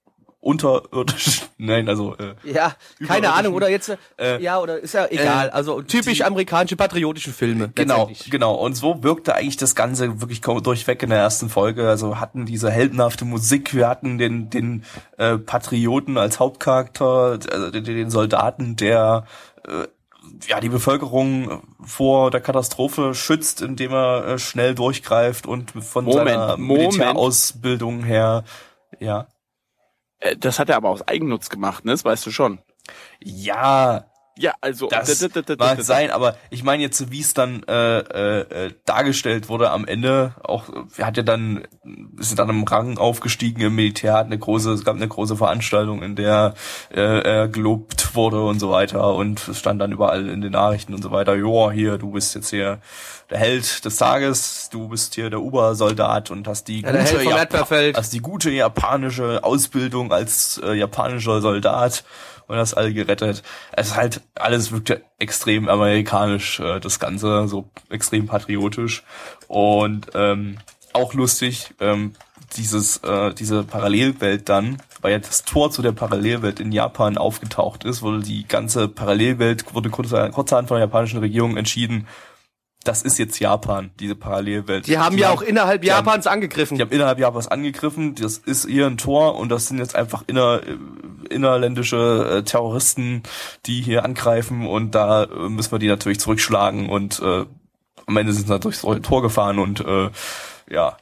[0.45, 1.41] unterirdisch.
[1.57, 2.75] Nein, also äh, Ja,
[3.07, 3.33] keine.
[3.33, 5.47] Ahnung, oder jetzt, Äh, ja, oder ist ja egal.
[5.47, 7.71] äh, also typisch die- amerikanische patriotische Filme.
[7.73, 8.53] Genau, genau.
[8.53, 11.89] Und so wirkte eigentlich das Ganze wirklich durchweg in der ersten Folge.
[11.89, 14.83] Also hatten diese heldenhafte Musik, wir hatten den, den
[15.17, 19.25] äh, Patrioten als Hauptcharakter, also den, den Soldaten, der
[19.67, 19.87] äh,
[20.47, 26.27] ja die Bevölkerung vor der Katastrophe schützt, indem er äh, schnell durchgreift und von Moment,
[26.29, 26.67] seiner Moment.
[26.93, 28.43] Militärausbildung her,
[28.99, 29.27] ja.
[30.19, 31.91] Äh, Das hat er aber aus Eigennutz gemacht, ne?
[31.91, 32.59] Das weißt du schon.
[33.23, 34.05] Ja,
[34.37, 37.33] Ja, also Das d- d- d- d- mag sein, aber ich meine jetzt, wie es
[37.33, 40.65] dann äh, äh, äh, dargestellt wurde am Ende, auch
[40.97, 41.65] er hat ja dann
[42.19, 46.01] ist dann im Rang aufgestiegen im Militär, hat eine große, es gab eine große Veranstaltung,
[46.03, 46.53] in der
[46.93, 50.93] äh, er gelobt wurde und so weiter und es stand dann überall in den Nachrichten
[50.93, 52.79] und so weiter, joa, hier, du bist jetzt hier
[53.29, 57.21] der Held des Tages, du bist hier der Uber-Soldat und hast die Ja, der Held
[57.23, 62.03] vom Japa- hast die gute japanische Ausbildung als äh, japanischer Soldat
[62.47, 63.43] und hast alle gerettet.
[63.71, 69.03] Es ist halt, alles wirkte extrem amerikanisch, äh, das Ganze, so extrem patriotisch.
[69.47, 70.57] Und ähm,
[70.93, 72.13] auch lustig, ähm,
[72.55, 77.83] dieses, äh, diese Parallelwelt dann, weil ja das Tor zu der Parallelwelt in Japan aufgetaucht
[77.83, 82.07] ist, wurde die ganze Parallelwelt, wurde kurzerhand kurzerhand von der japanischen Regierung entschieden,
[82.85, 84.85] das ist jetzt Japan, diese Parallelwelt.
[84.85, 86.77] Die haben ja auch innerhalb die haben- Japans angegriffen.
[86.77, 88.13] die haben innerhalb Japans angegriffen.
[88.13, 90.61] Das ist hier ein Tor und das sind jetzt einfach inner,
[91.29, 93.23] innerländische äh, Terroristen,
[93.65, 97.45] die hier angreifen und da äh, müssen wir die natürlich zurückschlagen und äh,
[98.07, 100.09] am Ende sind sie natürlich durchs Tor gefahren und äh,
[100.69, 100.97] ja.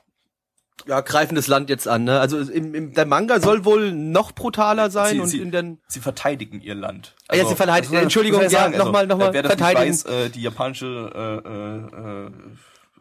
[0.86, 2.06] ja, greifen das Land jetzt an.
[2.06, 2.20] Ne?
[2.20, 5.80] Also im, im, der Manga soll wohl noch brutaler sein Sie- und sie- in den
[5.88, 7.14] Sie verteidigen ihr Land.
[7.28, 9.52] Ah, ja, sie verteidigen- das- Entschuldigung, ja, ich noch mal- noch mal äh, wer das
[9.54, 9.90] verteidigen.
[9.94, 12.32] weiß, äh, die japanische äh, äh,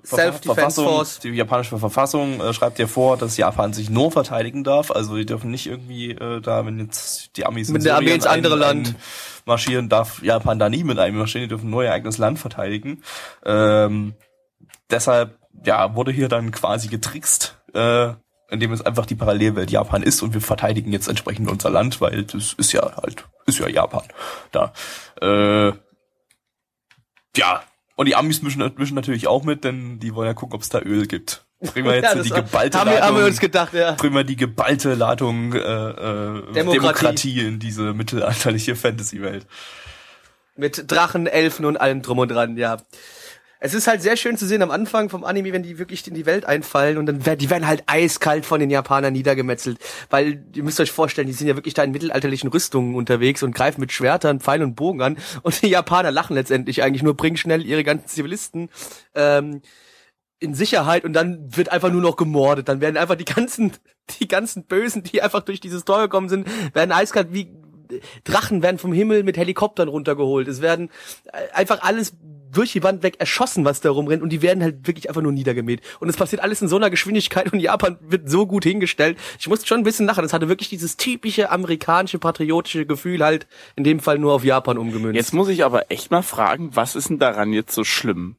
[0.04, 1.18] Self-Defense Force.
[1.20, 4.90] Die japanische Verfassung äh, schreibt ja vor, dass Japan sich nur verteidigen darf.
[4.90, 8.26] Also die dürfen nicht irgendwie äh, da, wenn jetzt die Amis Mit der Armee ins
[8.26, 8.88] andere ein- Land.
[8.88, 8.96] ein
[9.44, 11.44] marschieren, darf Japan da nie mit einem marschieren.
[11.44, 13.02] Die dürfen nur ihr eigenes Land verteidigen.
[13.44, 14.14] Ähm,
[14.90, 17.58] deshalb ja wurde hier dann quasi getrickst.
[17.74, 18.12] Äh,
[18.50, 22.24] indem es einfach die Parallelwelt Japan ist und wir verteidigen jetzt entsprechend unser Land, weil
[22.24, 24.02] das ist ja halt, ist ja Japan.
[24.50, 24.74] Da.
[25.22, 25.72] Äh,
[27.34, 27.62] ja,
[28.02, 30.68] und die Amis mischen, mischen natürlich auch mit, denn die wollen ja gucken, ob es
[30.68, 31.44] da Öl gibt.
[31.60, 33.92] Bringen wir jetzt Ja, die geballte haben wir, Ladung, haben wir uns gedacht, ja.
[33.92, 36.62] bringen wir die geballte Ladung äh, äh, Demokratie.
[36.64, 37.40] Demokratie.
[37.40, 39.46] in diese mittelalterliche Fantasy-Welt.
[40.56, 42.78] Mit Drachen, Elfen und allem drum und dran, ja.
[43.64, 46.14] Es ist halt sehr schön zu sehen am Anfang vom Anime, wenn die wirklich in
[46.14, 49.79] die Welt einfallen und dann werden die werden halt eiskalt von den Japanern niedergemetzelt,
[50.11, 53.55] weil ihr müsst euch vorstellen, die sind ja wirklich da in mittelalterlichen Rüstungen unterwegs und
[53.55, 57.37] greifen mit Schwertern, Pfeilen und Bogen an und die Japaner lachen letztendlich eigentlich nur, bringen
[57.37, 58.68] schnell ihre ganzen Zivilisten
[59.14, 59.62] ähm,
[60.40, 62.68] in Sicherheit und dann wird einfach nur noch gemordet.
[62.68, 63.70] Dann werden einfach die ganzen,
[64.18, 67.55] die ganzen Bösen, die einfach durch dieses Tor gekommen sind, werden eiskalt wie
[68.25, 70.48] Drachen werden vom Himmel mit Helikoptern runtergeholt.
[70.48, 70.90] Es werden
[71.27, 72.14] äh, einfach alles
[72.52, 75.32] durch die Wand weg erschossen, was da rumrennt und die werden halt wirklich einfach nur
[75.32, 75.80] niedergemäht.
[76.00, 79.18] Und es passiert alles in so einer Geschwindigkeit und Japan wird so gut hingestellt.
[79.38, 80.22] Ich musste schon ein bisschen lachen.
[80.22, 84.78] Das hatte wirklich dieses typische amerikanische patriotische Gefühl halt in dem Fall nur auf Japan
[84.78, 85.16] umgemünzt.
[85.16, 88.36] Jetzt muss ich aber echt mal fragen, was ist denn daran jetzt so schlimm?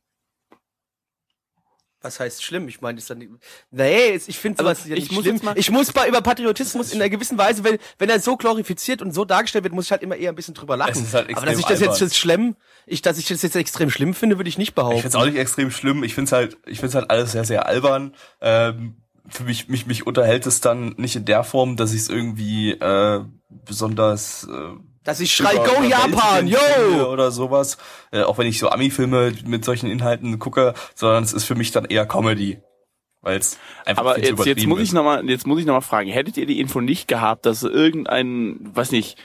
[2.04, 2.68] Was heißt schlimm?
[2.68, 3.32] Ich meine, ist dann nicht,
[3.72, 5.40] nee, ich finde sowas Also, ja ich nicht muss schlimm.
[5.42, 9.02] mal- ich muss bei über Patriotismus in einer gewissen Weise, wenn, wenn er so glorifiziert
[9.02, 10.92] und so dargestellt wird, muss ich halt immer eher ein bisschen drüber lachen.
[10.92, 13.42] Es ist halt Aber dass extrem ich das jetzt, jetzt schlimm, ich, dass ich das
[13.42, 15.00] jetzt extrem schlimm finde, würde ich nicht Ich behaupten.
[15.02, 16.04] find's auch nicht extrem schlimm.
[16.04, 18.14] Ich find's halt, ich find's halt alles sehr, sehr albern.
[18.42, 18.98] Ähm,
[19.30, 22.72] für mich, mich, mich unterhält es dann nicht in der Form, dass ich es irgendwie
[22.72, 26.58] äh, besonders äh, dass ich schrei, über- go Japan, yo!
[27.12, 27.78] oder sowas.
[28.12, 31.72] Äh, auch wenn ich so Ami-Filme mit solchen Inhalten gucke, sondern es ist für mich
[31.72, 32.60] dann eher Comedy.
[33.22, 34.94] Weil es einfach Aber jetzt, jetzt muss ich ist.
[34.94, 37.64] noch mal, jetzt muss ich noch mal fragen, hättet ihr die Info nicht gehabt, dass
[37.64, 39.18] irgendein, weiß nicht,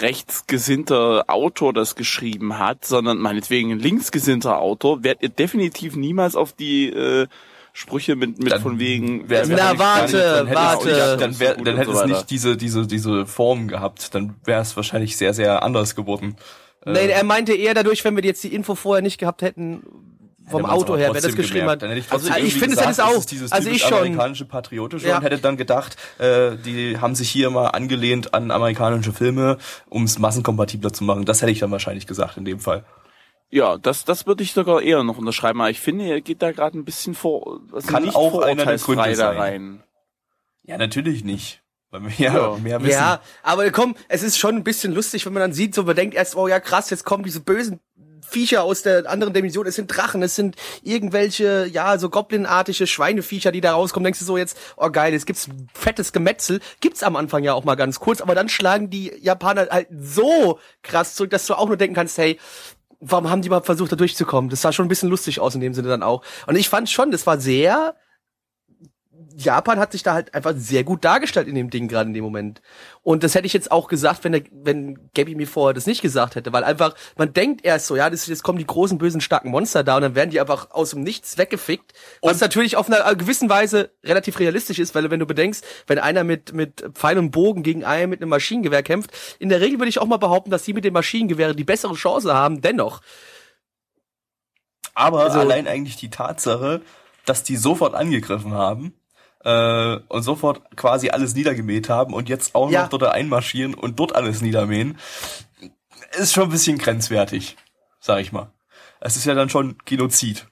[0.00, 6.52] rechtsgesinnter Autor das geschrieben hat, sondern meinetwegen ein linksgesinnter Autor, wärt ihr definitiv niemals auf
[6.52, 7.26] die äh,
[7.74, 10.88] Sprüche mit, mit Dann von wegen Na, wahrscheinlich gar nicht- warte, dann es warte.
[10.88, 12.06] nicht- Dann, wär, dann so hätte es weiter.
[12.08, 14.14] nicht diese, diese, diese Form gehabt.
[14.14, 16.36] Dann wäre es wahrscheinlich sehr, sehr anders geworden.
[16.84, 19.82] Nee, er meinte eher dadurch, wenn wir jetzt die Info vorher nicht gehabt hätten,
[20.50, 21.70] vom Auto her, wer das geschrieben gemerkt.
[21.70, 21.82] hat.
[21.82, 23.16] Dann hätte ich, Also ich finde es auch.
[23.16, 23.94] ist dieses Also ich schon.
[23.94, 25.16] amerikanische Patriotische Ja.
[25.18, 29.56] und hätte dann gedacht, äh, die haben sich hier mal angelehnt an amerikanische Filme,
[29.88, 31.24] um es massenkompatibler zu machen.
[31.24, 32.84] Das hätte ich dann wahrscheinlich gesagt in dem Fall.
[33.52, 36.52] Ja, das, das würde ich sogar eher noch unterschreiben, aber ich finde, ihr geht da
[36.52, 39.36] gerade ein bisschen vor, also Kann nicht auch einer der Gründe da sein.
[39.36, 39.82] rein.
[40.62, 41.62] Ja, natürlich nicht.
[41.90, 42.56] Weil wir ja, Ja.
[42.62, 42.92] mehr wissen.
[42.92, 45.94] Ja, aber komm, es ist schon ein bisschen lustig, wenn man dann sieht, so man
[45.94, 47.78] denkt erst, oh ja krass, jetzt kommen diese bösen
[48.26, 53.52] Viecher aus der anderen Dimension, es sind Drachen, es sind irgendwelche, ja, so Goblin-artige Schweineviecher,
[53.52, 57.16] die da rauskommen, denkst du so jetzt, oh geil, jetzt gibt's fettes Gemetzel, gibt's am
[57.16, 61.30] Anfang ja auch mal ganz kurz, aber dann schlagen die Japaner halt so krass zurück,
[61.30, 62.38] dass du auch nur denken kannst, hey,
[63.02, 64.48] warum haben die mal versucht, da durchzukommen?
[64.48, 66.22] Das sah schon ein bisschen lustig aus in dem Sinne dann auch.
[66.46, 67.96] Und ich fand schon, das war sehr,
[69.36, 72.24] Japan hat sich da halt einfach sehr gut dargestellt in dem Ding gerade in dem
[72.24, 72.62] Moment.
[73.02, 76.02] Und das hätte ich jetzt auch gesagt, wenn der, wenn Gabby mir vorher das nicht
[76.02, 79.20] gesagt hätte, weil einfach man denkt erst so, ja, das, jetzt kommen die großen bösen
[79.20, 82.88] starken Monster da und dann werden die einfach aus dem Nichts weggefickt, was natürlich auf
[82.90, 87.18] einer gewissen Weise relativ realistisch ist, weil wenn du bedenkst, wenn einer mit mit Pfeil
[87.18, 90.18] und Bogen gegen einen mit einem Maschinengewehr kämpft, in der Regel würde ich auch mal
[90.18, 93.00] behaupten, dass die mit dem Maschinengewehr die bessere Chance haben, dennoch.
[94.94, 96.82] Aber Also- allein eigentlich die Tatsache,
[97.24, 98.94] dass die sofort angegriffen haben
[99.44, 102.82] äh, und sofort quasi alles niedergemäht haben und jetzt auch Ja.
[102.82, 104.98] noch dort einmarschieren und dort alles niedermähen,
[106.12, 107.56] ist schon ein bisschen grenzwertig,
[108.00, 108.50] sag ich mal.
[109.00, 110.46] Es ist ja dann schon Genozid,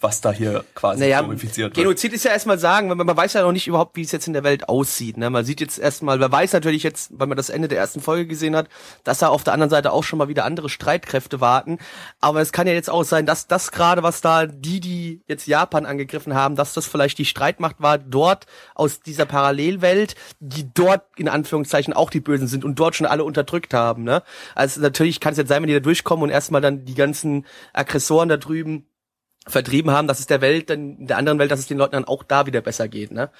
[0.00, 1.74] was da hier quasi Naja, glorifiziert wird.
[1.74, 4.12] Genozid ist ja erstmal sagen, weil man, man weiß ja noch nicht überhaupt, wie es
[4.12, 5.16] jetzt in der Welt aussieht.
[5.16, 5.28] Ne?
[5.28, 8.28] Man sieht jetzt erstmal, man weiß natürlich jetzt, weil man das Ende der ersten Folge
[8.28, 8.68] gesehen hat,
[9.02, 11.78] dass da auf der anderen Seite auch schon mal wieder andere Streitkräfte warten.
[12.20, 15.48] Aber es kann ja jetzt auch sein, dass das gerade, was da die, die jetzt
[15.48, 21.02] Japan angegriffen haben, dass das vielleicht die Streitmacht war, dort aus dieser Parallelwelt, die dort
[21.16, 24.04] in Anführungszeichen auch die Bösen sind und dort schon alle unterdrückt haben.
[24.04, 24.22] Ne?
[24.54, 27.46] Also natürlich kann es jetzt sein, wenn die da durchkommen und erstmal dann die ganzen
[27.72, 28.86] Aggressoren da drüben
[29.48, 32.04] vertrieben haben, dass es der Welt, dann der anderen Welt, dass es den Leuten dann
[32.04, 33.30] auch da wieder besser geht, ne?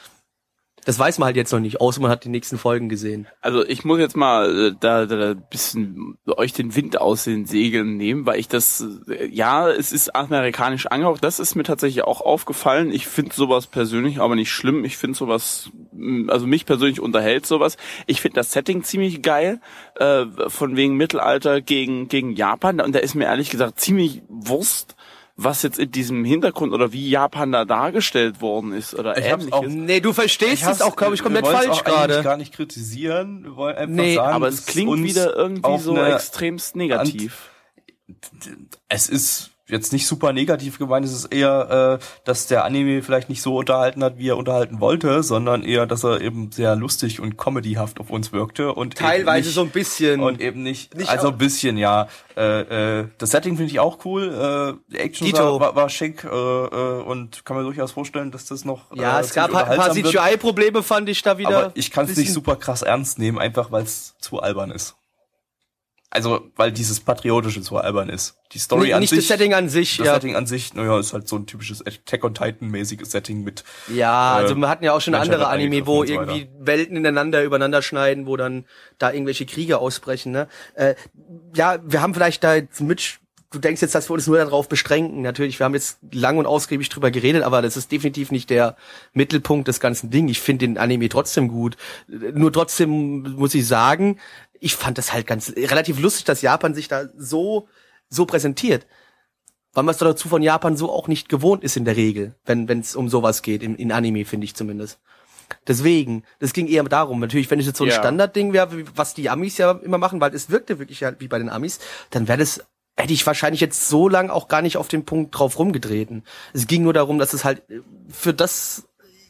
[0.88, 3.26] Das weiß man halt jetzt noch nicht, außer man hat die nächsten Folgen gesehen.
[3.42, 7.44] Also ich muss jetzt mal äh, da, da ein bisschen euch den Wind aus den
[7.44, 12.04] Segeln nehmen, weil ich das, äh, ja, es ist amerikanisch angehaucht, das ist mir tatsächlich
[12.04, 12.90] auch aufgefallen.
[12.90, 14.82] Ich finde sowas persönlich aber nicht schlimm.
[14.86, 17.76] Ich finde sowas, mh, also mich persönlich unterhält sowas.
[18.06, 19.60] Ich finde das Setting ziemlich geil,
[19.96, 22.80] äh, von wegen Mittelalter gegen, gegen Japan.
[22.80, 24.96] Und da ist mir ehrlich gesagt ziemlich Wurst,
[25.40, 29.50] was jetzt in diesem Hintergrund oder wie Japan da dargestellt worden ist oder Ich hab's
[29.52, 29.86] auch- ähnliches.
[29.86, 32.22] Nee, du verstehst es auch, glaube ich, komplett falsch gerade.
[32.24, 33.44] gar nicht kritisieren.
[33.44, 37.50] Wir wollen einfach Nee, sagen, Aber es klingt wieder irgendwie so extremst negativ.
[38.88, 43.28] es ist jetzt nicht super negativ gemeint, es ist eher, äh, dass der Anime vielleicht
[43.28, 47.20] nicht so unterhalten hat, wie er unterhalten wollte, sondern eher, dass er eben sehr lustig
[47.20, 50.20] und comedyhaft auf uns wirkte und Teilweise nicht, so ein bisschen.
[50.20, 52.08] und eben nicht, Nicht also ein bisschen, ja.
[52.36, 54.78] Äh, äh, das Setting finde ich auch cool.
[54.88, 58.46] Äh, die Action war, war, war schick äh, äh, und kann mir durchaus vorstellen, dass
[58.46, 59.92] das noch ja, äh, es gab halt ein paar.
[59.92, 61.58] CGI-Probleme, fand ich da wieder.
[61.58, 64.97] Aber ich kann es nicht super krass ernst nehmen, einfach weil es zu albern ist.
[66.10, 68.38] Also, weil dieses Patriotische zu albern ist.
[68.52, 69.18] Die Story Nicht, an nicht sich.
[69.18, 70.14] das Setting an sich, das ja.
[70.14, 73.62] Setting an sich, naja, ist halt so ein typisches Attack on Titan-mäßiges Setting mit.
[73.88, 77.44] Ja, also äh, wir hatten ja auch schon andere Anime, wo so irgendwie Welten ineinander
[77.44, 78.64] übereinander schneiden, wo dann
[78.98, 80.32] da irgendwelche Kriege ausbrechen.
[80.32, 80.48] Ne?
[80.74, 80.94] Äh,
[81.54, 83.18] ja, wir haben vielleicht da jetzt mit.
[83.50, 85.22] Du denkst jetzt, dass wir uns nur darauf beschränken.
[85.22, 88.76] Natürlich, wir haben jetzt lang und ausgiebig drüber geredet, aber das ist definitiv nicht der
[89.14, 90.28] Mittelpunkt des ganzen Ding.
[90.28, 91.78] Ich finde den Anime trotzdem gut.
[92.08, 94.18] Nur trotzdem muss ich sagen,
[94.60, 97.68] ich fand das halt ganz relativ lustig, dass Japan sich da so
[98.08, 98.86] so präsentiert
[99.78, 102.34] weil man es doch dazu von Japan so auch nicht gewohnt ist in der Regel,
[102.46, 104.98] wenn es um sowas geht, in, in Anime, finde ich zumindest.
[105.68, 107.20] Deswegen, das ging eher darum.
[107.20, 107.96] Natürlich, wenn es jetzt so ein Ja.
[107.96, 111.38] Standardding wäre, was die Amis ja immer machen, weil es wirkte wirklich halt wie bei
[111.38, 111.78] den Amis,
[112.10, 112.64] dann wäre das
[112.96, 116.24] hätte ich wahrscheinlich jetzt so lang auch gar nicht auf den Punkt drauf rumgetreten.
[116.52, 117.62] Es ging nur darum, dass es halt
[118.08, 118.87] für das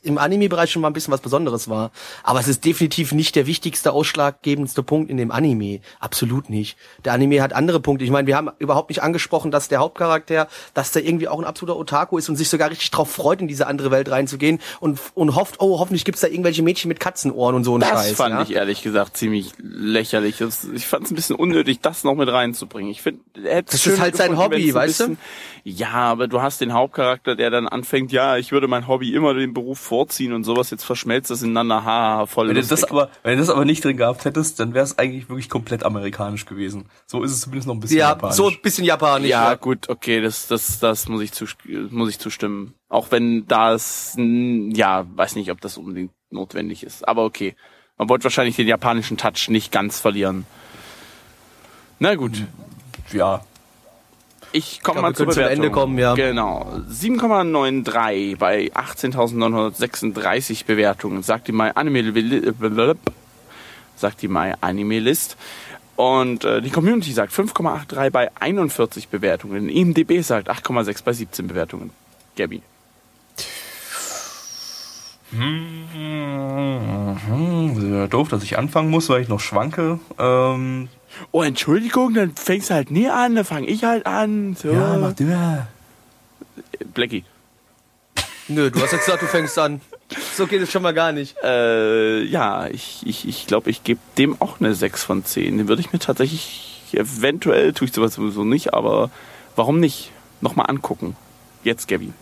[0.08, 1.90] im Anime-Bereich schon mal ein bisschen was Besonderes war.
[2.22, 5.80] Aber es ist definitiv nicht der wichtigste, ausschlaggebendste Punkt in dem Anime.
[6.00, 6.76] Absolut nicht.
[7.04, 8.04] Der Anime hat andere Punkte.
[8.04, 11.44] Ich meine, wir haben überhaupt nicht angesprochen, dass der Hauptcharakter, dass der irgendwie auch ein
[11.44, 14.98] absoluter Otaku ist und sich sogar richtig drauf freut, in diese andere Welt reinzugehen und,
[15.14, 18.12] und hofft, oh, hoffentlich gibt's da irgendwelche Mädchen mit Katzenohren und so ein Das Scheiß.
[18.12, 18.42] fand ja?
[18.42, 20.38] ich ehrlich gesagt ziemlich lächerlich.
[20.38, 22.90] Das, ich fand es ein bisschen unnötig, das noch mit reinzubringen.
[22.90, 23.20] Ich finde,
[23.64, 25.16] Das ist halt sein Hobby, weißt du?
[25.64, 29.34] Ja, aber du hast den Hauptcharakter, der dann anfängt, ja, ich würde mein Hobby immer
[29.34, 30.70] den Beruf vorziehen und sowas.
[30.70, 33.84] Jetzt verschmelzt das ineinander, haha, voll Wenn du das aber, wenn du das aber nicht
[33.84, 36.84] drin gehabt hättest, dann wäre es eigentlich wirklich komplett amerikanisch gewesen.
[37.06, 38.36] So ist es zumindest noch ein bisschen Ja, japanisch.
[38.36, 39.28] so ein bisschen japanisch.
[39.28, 41.56] ja, gut, okay, das, das, das muss ich, zus
[41.90, 42.74] muss ich zustimmen.
[42.88, 47.06] Auch wenn das, ja, weiß nicht, ob das unbedingt notwendig ist.
[47.08, 47.56] Aber okay.
[47.96, 50.46] Man wollte wahrscheinlich den japanischen Touch nicht ganz verlieren.
[51.98, 52.44] Na gut.
[53.12, 53.40] ja.
[54.52, 55.42] Ich komme mal zur zum.
[55.42, 56.14] Ende kommen, ja.
[56.14, 56.80] Genau.
[56.90, 61.22] 7,93 bei 18.936 Bewertungen.
[61.22, 62.02] Sagt die My Anime
[63.96, 65.36] sagt die My Anime List.
[65.96, 69.68] Und äh, die Community sagt 5,83 bei 41 Bewertungen.
[69.68, 71.90] IMDB sagt 8,6 bei 17 Bewertungen.
[72.36, 72.62] Gabby.
[75.30, 75.84] Hm,
[77.92, 80.00] ja, doof, dass ich anfangen muss, weil ich noch schwanke.
[80.18, 80.88] Ähm,
[81.30, 84.54] Oh, Entschuldigung, dann fängst du halt nie an, dann fange ich halt an.
[84.54, 84.68] So.
[85.18, 85.68] du ja.
[86.94, 87.24] Blackie.
[88.48, 89.80] Nö, du hast jetzt gesagt, du fängst an.
[90.34, 91.36] So geht es schon mal gar nicht.
[91.42, 95.58] Äh, ja, ich ich, ich, glaube, ich gebe dem auch eine 6 von 10.
[95.58, 99.10] Den würde ich mir tatsächlich, eventuell tue ich sowas sowieso nicht, aber
[99.54, 100.12] warum nicht?
[100.40, 101.16] Nochmal angucken.
[101.62, 102.12] Jetzt, Gabby.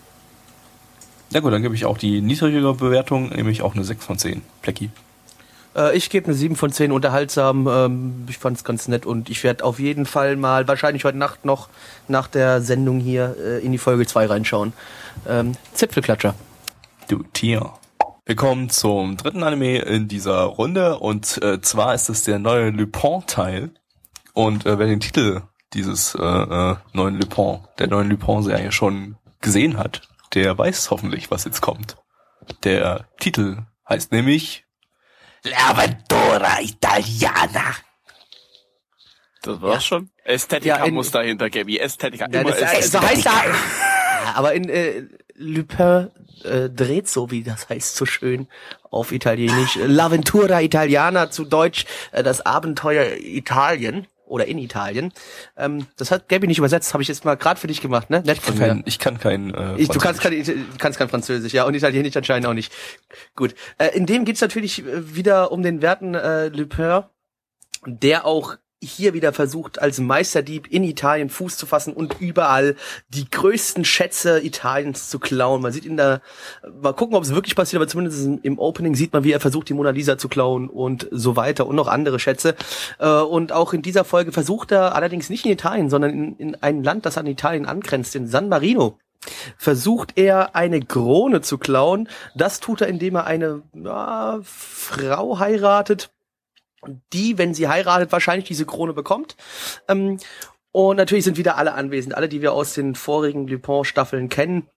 [1.30, 4.42] Ja gut, dann gebe ich auch die niedrigere Bewertung, nämlich auch eine 6 von 10.
[4.62, 4.90] Blackie.
[5.76, 7.68] Äh, ich gebe eine 7 von 10 unterhaltsam.
[7.68, 11.18] Ähm, ich fand es ganz nett und ich werde auf jeden Fall mal, wahrscheinlich heute
[11.18, 11.68] Nacht noch
[12.08, 14.72] nach der Sendung hier äh, in die Folge 2 reinschauen.
[15.28, 16.34] Ähm, Zipfelklatscher.
[17.08, 17.72] Du Tier.
[18.24, 22.70] Wir kommen zum dritten Anime in dieser Runde und äh, zwar ist es der neue
[22.70, 23.70] Lupin-Teil.
[24.32, 29.78] Und äh, wer den Titel dieses äh, äh, neuen Lupin, der neuen Lupin-Serie schon gesehen
[29.78, 30.02] hat,
[30.34, 31.96] der weiß hoffentlich, was jetzt kommt.
[32.64, 33.58] Der Titel
[33.88, 34.64] heißt nämlich
[35.44, 37.74] L'Avventura Italiana.
[39.42, 40.10] Das war's schon.
[40.24, 41.78] Ästhetika Ja, in- muss dahinter, Gabby.
[41.78, 42.26] Ästhetika.
[42.30, 43.00] Ja, immer das, Ästhetika.
[43.00, 43.32] so heißt er.
[44.24, 45.04] Ja, aber in äh,
[45.36, 46.10] Lupin
[46.42, 48.48] äh, dreht so, wie das heißt, so schön
[48.90, 49.76] auf Italienisch.
[49.76, 55.12] L'Aventura Italiana, zu Deutsch äh, das Abenteuer Italien oder in Italien.
[55.56, 58.22] Ähm, das hat Gabby nicht übersetzt, habe ich jetzt mal gerade für dich gemacht, ne?
[58.24, 58.66] Nett von mir.
[58.66, 60.54] Kein, ich kann kein äh, Ich, du kannst Französisch.
[60.54, 62.72] kein, du kannst kein Französisch, ja, und Italienisch anscheinend auch nicht.
[63.34, 63.54] Gut.
[63.78, 67.04] Äh, in dem geht's natürlich äh, wieder um den werten äh, Lupin,
[67.86, 72.76] der auch hier wieder versucht, als Meisterdieb in Italien Fuß zu fassen und überall
[73.08, 75.62] die größten Schätze Italiens zu klauen.
[75.62, 76.20] Man sieht ihn da,
[76.82, 79.68] mal gucken, ob es wirklich passiert, aber zumindest im- Opening sieht man, wie er versucht,
[79.68, 82.54] die Mona Lisa zu klauen und so weiter und noch andere Schätze.
[82.98, 86.54] Äh, und auch in dieser Folge versucht er allerdings nicht in Italien, sondern in, in
[86.62, 88.98] ein Land, das an Italien angrenzt, in San Marino
[89.56, 92.08] versucht er eine Krone zu klauen.
[92.34, 96.10] Das tut er, indem er eine ja, Frau heiratet,
[97.12, 99.36] die, wenn sie heiratet, wahrscheinlich diese Krone bekommt.
[99.88, 100.18] Ähm,
[100.72, 104.68] und natürlich sind wieder alle anwesend, alle, die wir aus den vorigen Lupin-Staffeln kennen.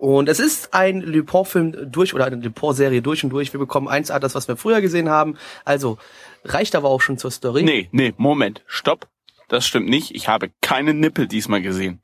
[0.00, 3.52] Und es ist ein Lupin-Film durch oder eine Lupin-Serie durch und durch.
[3.52, 5.36] Wir bekommen 1A, das, was wir früher gesehen haben.
[5.66, 5.98] Also
[6.44, 7.62] reicht aber auch schon zur Story.
[7.62, 8.62] Nee, nee, Moment.
[8.66, 9.08] Stopp.
[9.48, 10.14] Das stimmt nicht.
[10.14, 12.00] Ich habe keine Nippel diesmal gesehen.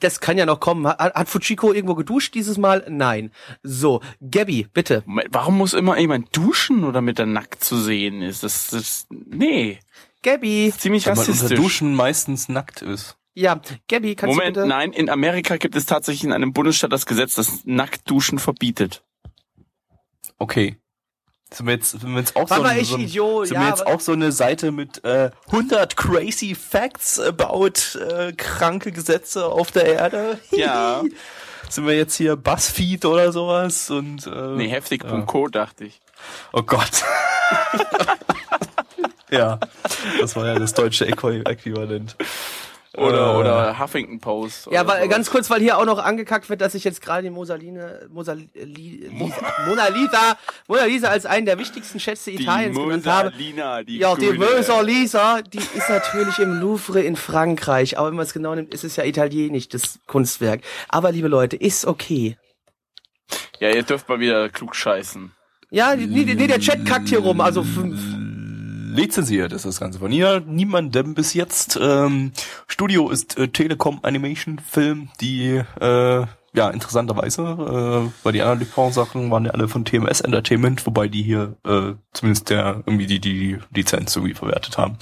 [0.00, 0.86] Das kann ja noch kommen.
[0.86, 2.84] Hat, hat Fujiko irgendwo geduscht dieses Mal?
[2.88, 3.32] Nein.
[3.62, 5.02] So, Gabby, bitte.
[5.06, 8.42] Moment, warum muss immer jemand duschen oder mit der nackt zu sehen ist?
[8.42, 9.78] Das, das, nee.
[10.22, 10.72] Gabby.
[10.76, 11.58] Ziemlich Weil man unter rassistisch.
[11.58, 13.16] Duschen meistens nackt ist.
[13.34, 14.68] Ja, Gabby, kannst Moment, du bitte?
[14.68, 19.04] nein, in Amerika gibt es tatsächlich in einem Bundesstaat das Gesetz, das Nacktduschen verbietet.
[20.38, 20.76] Okay.
[21.52, 23.54] Sind wir jetzt, sind wir jetzt auch so, mal, ein, ich so, ein, Idiot, sind
[23.56, 28.32] ja, wir jetzt aber- auch so eine Seite mit äh, 100 crazy facts about äh,
[28.32, 30.38] kranke Gesetze auf der Erde?
[30.50, 31.02] Ja.
[31.70, 36.00] sind wir jetzt hier Buzzfeed oder sowas und äh, Nee, heftig.co dachte ich.
[36.52, 37.02] oh Gott.
[39.30, 39.58] ja,
[40.20, 42.16] das war ja das deutsche Äqu- Äquivalent.
[42.98, 44.66] Oder, Äh, oder Huffington Post.
[44.66, 45.10] Ja, oder weil, sowas.
[45.10, 48.48] ganz kurz, weil hier auch noch angekackt wird, dass ich jetzt gerade die Mosaline, Mosali,
[48.54, 49.10] Lisa,
[49.66, 53.32] Mona Lisa, Mona Lisa als einen der wichtigsten Schätze die Italiens genannt habe.
[53.36, 54.38] Die Ja, die Grüne.
[54.38, 58.74] Mona Lisa, die ist natürlich im Louvre in Frankreich, aber wenn man es genau nimmt,
[58.74, 60.62] ist es ja italienisch, das Kunstwerk.
[60.88, 62.36] Aber liebe Leute, ist okay.
[63.60, 65.32] Ja, ihr dürft mal wieder klug scheißen.
[65.70, 68.00] Ja, nee, nee, der Chat kackt hier rum, also fünf.
[68.88, 70.40] Lizenziert ist das Ganze von ihr.
[70.40, 71.78] Niemandem bis jetzt.
[71.80, 72.32] Ähm,
[72.66, 79.30] Studio ist äh, Telekom Animation Film, die äh, ja, interessanterweise, äh, weil die anderen Lupin-Sachen
[79.30, 83.58] waren ja alle von TMS Entertainment, wobei die hier äh, zumindest der irgendwie die, die
[83.74, 84.96] Lizenz irgendwie verwertet haben.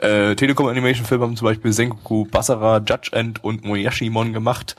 [0.00, 4.76] Äh, Telekom Animation Film haben zum Beispiel Sengoku Basara, Judge End und Moyashimon gemacht.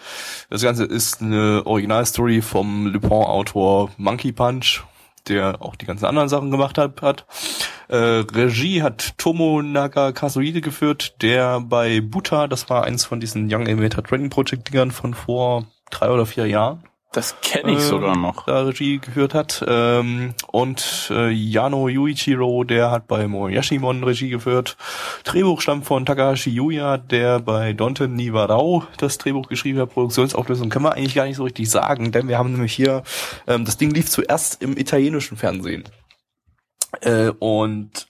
[0.50, 4.84] Das Ganze ist eine Originalstory vom Lupin-Autor Monkey Punch,
[5.28, 7.02] der auch die ganzen anderen Sachen gemacht hat.
[7.02, 7.26] hat.
[7.88, 13.68] Äh, Regie hat Tomo Nagakazuide geführt, der bei Buta, das war eins von diesen Young
[13.68, 16.84] Animator Training Project Dingern von vor drei oder vier Jahren.
[17.14, 18.46] Das kenne ich äh, sogar noch.
[18.46, 19.64] Da Regie geführt hat.
[19.68, 24.78] Ähm, und äh, Yano Yuichiro, der hat bei Moyashimon Regie geführt.
[25.26, 29.90] Drehbuch stammt von Takahashi Yuya, der bei Dante Nivarao das Drehbuch geschrieben hat.
[29.90, 33.04] Produktionsauflösung können wir eigentlich gar nicht so richtig sagen, denn wir haben nämlich hier,
[33.46, 35.84] ähm, das Ding lief zuerst im italienischen Fernsehen.
[37.02, 38.08] Äh, und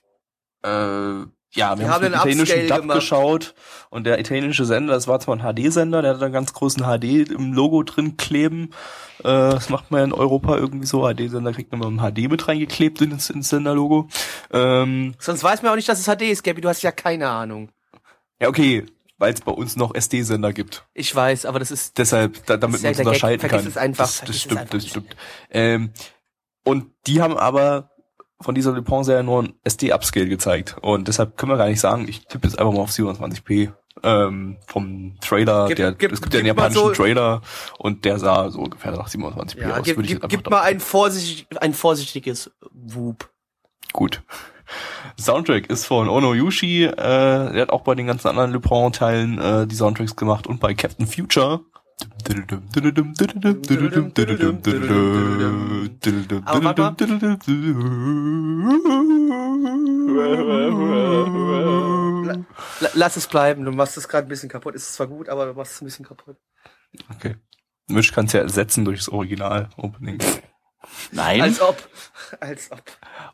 [0.62, 2.96] äh, ja, wir haben den einen italienischen Dub gemacht.
[3.00, 3.54] geschaut
[3.90, 7.30] und der italienische Sender, das war zwar ein HD-Sender, der hat einen ganz großen HD
[7.30, 8.72] im Logo drin kleben.
[9.20, 11.02] Äh, das macht man ja in Europa irgendwie so.
[11.08, 14.08] HD-Sender kriegt man mal ein HD mit reingeklebt ins, ins Senderlogo.
[14.52, 16.62] Ähm, Sonst weiß man auch nicht, dass es HD ist, Gabby.
[16.62, 17.70] Du hast ja keine Ahnung.
[18.42, 18.86] ja, okay,
[19.18, 20.86] weil es bei uns noch SD-Sender gibt.
[20.96, 23.06] Ich weiß, aber das ist Deshalb, da, damit man es Gag.
[23.06, 23.68] unterscheiden Vergiss kann.
[23.68, 25.16] es einfach, Das, vergiss stimmt, einfach das stimmt.
[25.52, 25.92] Ähm,
[26.64, 27.91] und die haben aber
[28.42, 30.76] von dieser Dupont-Serie nur ein SD-Upscale gezeigt.
[30.82, 33.72] Und deshalb können wir gar nicht sagen, ich tippe jetzt einfach mal auf 27p.
[34.04, 37.42] Ähm, vom Trailer, Gib- der, gib- es gibt ja einen japanischen so- Trailer
[37.78, 39.84] und der sah so ungefähr nach 27p ja, aus.
[39.84, 43.30] gib, würde ich gib, gib mal ein, vorsichtig, ein vorsichtiges Whoop.
[43.94, 44.24] Gut.
[45.20, 49.68] Soundtrack ist von Ono Yushi, äh, der hat auch bei den ganzen anderen Lupin-Teilen äh,
[49.68, 51.60] die Soundtracks gemacht und bei Captain Future.
[56.46, 57.08] Aber warte
[62.80, 64.76] La, lass es bleiben, du machst es gerade ein bisschen kaputt.
[64.76, 66.38] Ist zwar gut, aber du machst es ein bisschen kaputt.
[67.16, 67.36] Okay.
[67.88, 70.20] Misch kannst ja ersetzen durchs Original-Opening.
[71.12, 71.42] Nein.
[71.42, 71.78] Als ob.
[72.40, 72.82] Als ob.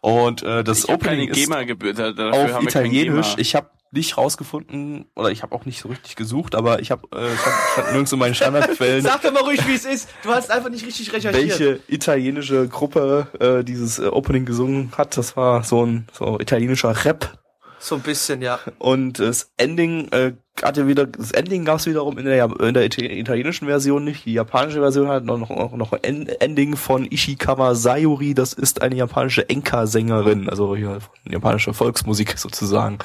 [0.02, 3.28] Und äh, das ich hab Opening keine ist auf haben wir kein Italienisch.
[3.28, 3.40] GEMA.
[3.40, 7.08] Ich habe nicht rausgefunden, oder ich habe auch nicht so richtig gesucht, aber ich habe
[7.12, 10.10] äh, stand, stand nirgends in meinen Standardquellen, Sag doch mal ruhig, wie es ist.
[10.24, 11.60] Du hast einfach nicht richtig recherchiert.
[11.60, 15.18] welche italienische Gruppe äh, dieses äh, Opening gesungen hat.
[15.18, 17.38] Das war so ein so italienischer Rap.
[17.80, 18.60] So ein bisschen, ja.
[18.80, 20.34] Und das Ending äh,
[20.64, 24.26] hatte wieder, das Ending gab es wiederum in der, in der ita- italienischen Version nicht.
[24.26, 28.34] Die japanische Version hat noch, noch, noch ein End- Ending von Ishikawa Sayuri.
[28.34, 31.00] Das ist eine japanische Enka-Sängerin, also hier
[31.30, 32.98] japanische Volksmusik sozusagen.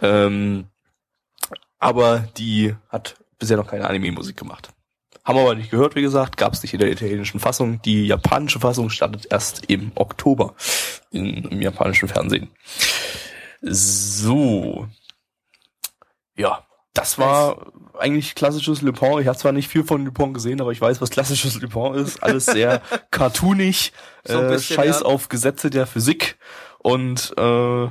[0.00, 0.66] Ähm,
[1.78, 4.70] aber die hat bisher noch keine Anime-Musik gemacht.
[5.24, 7.82] Haben wir aber nicht gehört, wie gesagt, gab es nicht in der italienischen Fassung.
[7.82, 10.54] Die japanische Fassung startet erst im Oktober
[11.10, 12.48] in, im japanischen Fernsehen.
[13.60, 14.86] So.
[16.36, 16.65] Ja,
[16.96, 19.18] das war eigentlich klassisches Le Pen.
[19.20, 21.68] Ich habe zwar nicht viel von Le Pen gesehen, aber ich weiß, was klassisches Le
[21.68, 22.22] Pen ist.
[22.22, 23.92] Alles sehr cartoonig,
[24.24, 25.06] So ein äh, bisschen, Scheiß ja.
[25.06, 26.38] auf Gesetze der Physik
[26.78, 27.88] und äh,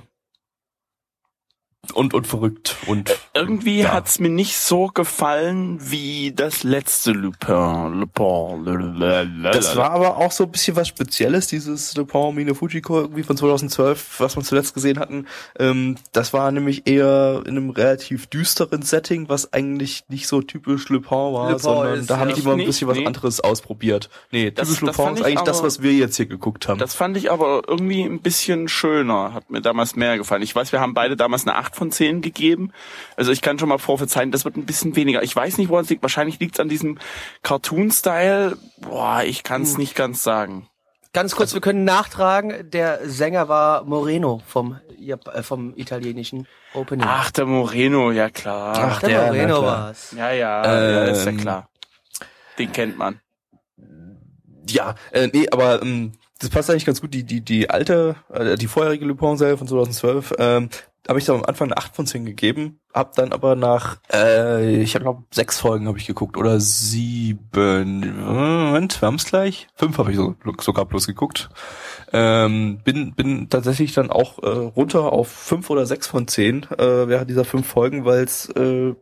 [1.94, 3.94] und und verrückt und Irgendwie ja.
[3.94, 8.00] hat's mir nicht so gefallen wie das letzte Lupin.
[8.00, 9.40] Lupin.
[9.44, 13.24] Das war aber auch so ein bisschen was Spezielles, dieses Le Pen Mine Fujiko irgendwie
[13.24, 15.28] von 2012, was wir zuletzt gesehen hatten.
[15.60, 20.90] Ähm, das war nämlich eher in einem relativ düsteren Setting, was eigentlich nicht so typisch
[20.90, 23.06] Le Pen war, Le Pen sondern da haben die mal ein Nicht, bisschen was nee.
[23.06, 24.10] anderes ausprobiert.
[24.32, 26.68] Nee, Das- typisch das fand ist ich eigentlich das, aber- was wir jetzt hier geguckt
[26.68, 26.80] haben.
[26.80, 30.42] Das fand ich aber irgendwie ein bisschen schöner, hat mir damals mehr gefallen.
[30.42, 32.72] Ich weiß, wir haben beide damals eine 8 von 10 gegeben.
[33.16, 35.22] Also ich kann schon mal prophezeien, das wird ein bisschen weniger.
[35.24, 36.02] Ich weiß nicht, woran es liegt.
[36.02, 36.98] Wahrscheinlich liegt es an diesem
[37.44, 38.58] Cartoon-Style.
[38.80, 39.80] Boah, ich kann es Hm.
[39.80, 40.68] nicht ganz sagen.
[41.14, 47.06] Ganz kurz, wir können nachtragen, der Sänger war Moreno vom, äh, vom italienischen Opening.
[47.08, 48.74] Ach, der Moreno, ja klar.
[48.78, 50.12] Ach, der, der, Moreno war's.
[50.18, 51.70] Ja, ja, ja, ist ja Ähm, klar.
[52.60, 53.22] Den kennt man.
[54.70, 57.14] Ja, äh, nee, aber ähm, das passt eigentlich ganz gut.
[57.14, 60.70] Die die die alte, äh, die vorherige Le Pen-Serie von 2012, ähm,
[61.08, 64.82] habe ich da am Anfang eine 8 von 10 gegeben, hab dann aber nach, äh,
[64.82, 68.24] ich glaube sechs Folgen habe ich geguckt oder sieben.
[68.24, 69.68] Moment, wir haben's gleich.
[69.76, 71.50] Fünf habe ich so, sogar bloß geguckt.
[72.14, 77.08] Ähm, bin bin tatsächlich dann auch äh, runter auf fünf oder sechs von zehn äh,
[77.08, 78.94] während dieser fünf Folgen, weil es äh,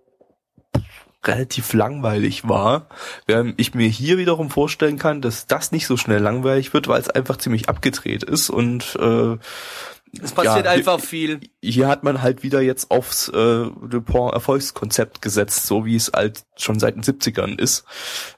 [1.26, 2.88] relativ langweilig war.
[3.26, 7.00] Während ich mir hier wiederum vorstellen kann, dass das nicht so schnell langweilig wird, weil
[7.00, 9.38] es einfach ziemlich abgedreht ist und äh,
[10.22, 11.40] Es passiert ja, einfach viel.
[11.62, 16.44] hier hat man halt wieder jetzt aufs äh, Dupont Erfolgskonzept gesetzt, so wie es halt
[16.56, 17.84] schon seit den 70ern ist.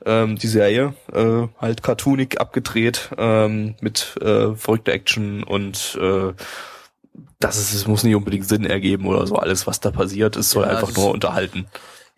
[0.05, 6.33] Ähm, die Serie äh, halt cartoonig abgedreht ähm, mit äh, verrückter Action und äh,
[7.39, 9.35] das ist, es muss nicht unbedingt Sinn ergeben oder so.
[9.35, 11.67] Alles, was da passiert, es soll Ja, einfach nur unterhalten.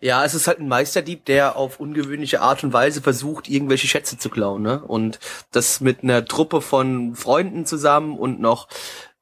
[0.00, 4.16] Ja, es ist halt ein Meisterdieb, der auf ungewöhnliche Art und Weise versucht, irgendwelche Schätze
[4.16, 4.80] zu klauen, ne?
[4.80, 5.18] Und
[5.50, 8.68] das mit einer Truppe von Freunden zusammen und noch,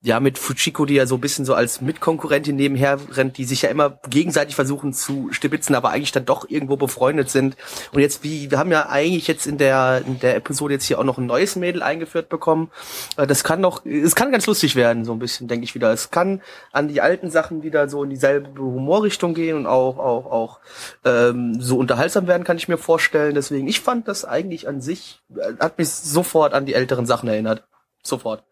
[0.07, 3.63] ja, mit Fujiko, die ja so ein bisschen so als Mitkonkurrentin nebenher rennt, die sich
[3.63, 7.57] ja immer gegenseitig versuchen zu stibitzen, aber eigentlich dann doch irgendwo befreundet sind.
[7.91, 11.01] Und jetzt, wie, wir haben ja eigentlich jetzt in der, in der Episode jetzt hier
[11.01, 12.71] auch noch ein neues Mädel eingeführt bekommen.
[13.17, 15.91] Äh, Das kann noch, es kann ganz lustig werden, so ein bisschen, denke ich wieder.
[15.91, 16.41] Es kann
[16.71, 20.61] an die alten Sachen wieder so in dieselbe Humorrichtung gehen und auch, auch, auch
[21.05, 23.35] ähm, so unterhaltsam werden, kann ich mir vorstellen.
[23.35, 27.29] Deswegen, ich fand das eigentlich an sich, äh, hat mich sofort an die älteren Sachen
[27.29, 27.65] erinnert.
[28.05, 28.45] Sofort.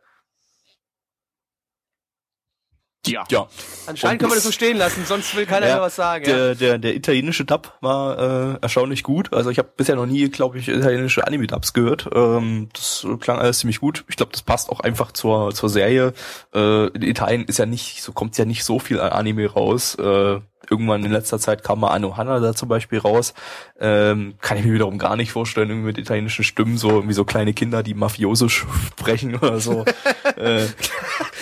[3.06, 3.24] Ja.
[3.30, 3.46] Ja.
[3.86, 6.24] Anscheinend Und- können wir das so stehen lassen, sonst will keiner Ja, mehr was sagen.
[6.28, 6.36] ja.
[6.36, 9.32] Der, der, der italienische Dub war äh, erstaunlich gut.
[9.32, 12.08] Also ich habe bisher noch nie, glaube ich, italienische Anime-Dubs gehört.
[12.14, 14.04] Ähm, das klang alles ziemlich gut.
[14.08, 16.12] Ich glaube, das passt auch einfach zur, zur Serie.
[16.54, 19.94] Äh, in Italien ist ja nicht, so kommt ja nicht so viel an Anime raus.
[19.96, 20.40] Äh,
[20.70, 23.34] irgendwann in letzter Zeit kam mal Anohana da zum Beispiel raus.
[23.78, 27.24] Ähm, kann ich mir wiederum gar nicht vorstellen, irgendwie mit italienischen Stimmen, so irgendwie so
[27.24, 29.84] kleine Kinder, die Mafioso sprechen oder so.
[30.36, 30.66] äh,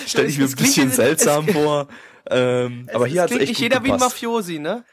[0.07, 1.89] Stelle ich mir Es ein bisschen es- seltsam vor.
[2.31, 4.15] Ähm, aber Es hier hat klingt echt nicht jeder wie ein gepasst.
[4.17, 4.85] Mafiosi, ne?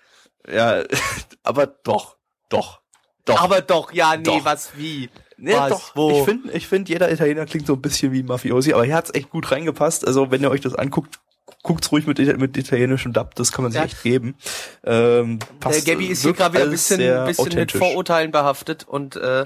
[0.52, 0.84] Ja,
[1.44, 2.16] aber doch,
[2.50, 2.82] doch,
[3.26, 3.42] doch.
[3.42, 4.46] Aber doch, ja, nee, Doch.
[4.46, 5.10] was wie?
[5.38, 5.96] nee, was, doch.
[5.96, 6.20] wo?
[6.20, 8.96] Ich finde, ich finde, jeder Italiener klingt so ein bisschen wie ein Mafiosi, aber hier
[8.96, 10.08] hat's echt gut reingepasst.
[10.08, 11.20] Also wenn ihr euch das anguckt,
[11.64, 13.86] guckt's ruhig mit, mit italienischem Dub, das kann man sich Ja.
[13.86, 14.36] echt geben.
[14.84, 17.72] Ähm, Der passt, Gabby ist hier gerade wieder ein bisschen, bisschen mit.
[17.72, 19.46] Vorurteilen behaftet und äh,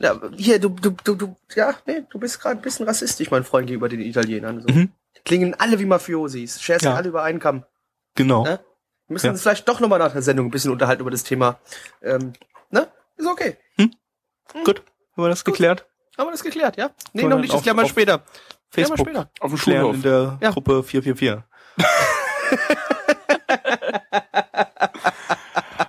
[0.00, 3.44] ja, hier, du, du, du, du, ja, nee, du bist gerade ein bisschen rassistisch, mein
[3.44, 4.62] Freund, gegenüber den Italienern.
[4.62, 4.72] So.
[4.72, 4.92] Mhm.
[5.24, 6.94] Klingen alle wie Mafiosis, scherzen Ja.
[6.94, 7.64] alle über einen Kamm.
[8.14, 8.44] Genau.
[8.44, 8.60] Ne?
[9.08, 9.32] Wir müssen Ja.
[9.32, 11.58] uns vielleicht doch nochmal nach der Sendung ein bisschen unterhalten über das Thema.
[12.02, 12.32] Ähm,
[12.70, 12.88] ne?
[13.16, 13.56] Ist okay.
[14.64, 14.82] Gut,
[15.16, 15.84] haben wir das geklärt?
[16.16, 16.90] Haben wir das geklärt, ja?
[17.12, 18.22] Nee, Können noch nicht, das klären wir später.
[18.70, 19.30] Facebook später.
[19.40, 19.94] Auf dem Schulhof.
[19.94, 20.50] in der Ja.
[20.50, 21.42] Gruppe 444.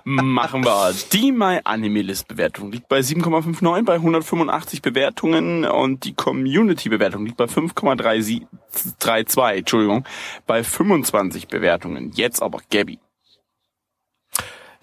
[0.04, 0.94] Machen wir.
[1.12, 7.26] Die My Anime List Bewertung liegt bei 7,59 bei 185 Bewertungen und die Community Bewertung
[7.26, 10.04] liegt bei 5,32, Entschuldigung,
[10.46, 12.12] bei 25 Bewertungen.
[12.14, 12.98] Jetzt aber Gabby.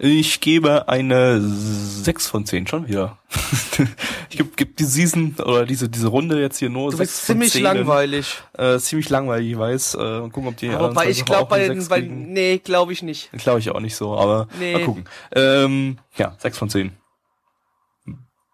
[0.00, 3.18] Ich gebe eine 6 von 10 schon wieder.
[4.30, 7.20] ich gebe geb die Season oder diese diese Runde jetzt hier nur Du 6 bist
[7.26, 7.62] von ziemlich 10.
[7.64, 8.36] langweilig.
[8.56, 9.94] Äh, ziemlich langweilig, ich weiß.
[9.94, 13.02] Äh, mal gucken, ob die Aber bei, ich glaube bei den, bei, nee, glaube ich
[13.02, 13.30] nicht.
[13.32, 14.72] Glaube ich auch nicht so, aber Nee.
[14.74, 15.04] mal gucken.
[15.34, 16.92] Ähm, ja, 6 von 10.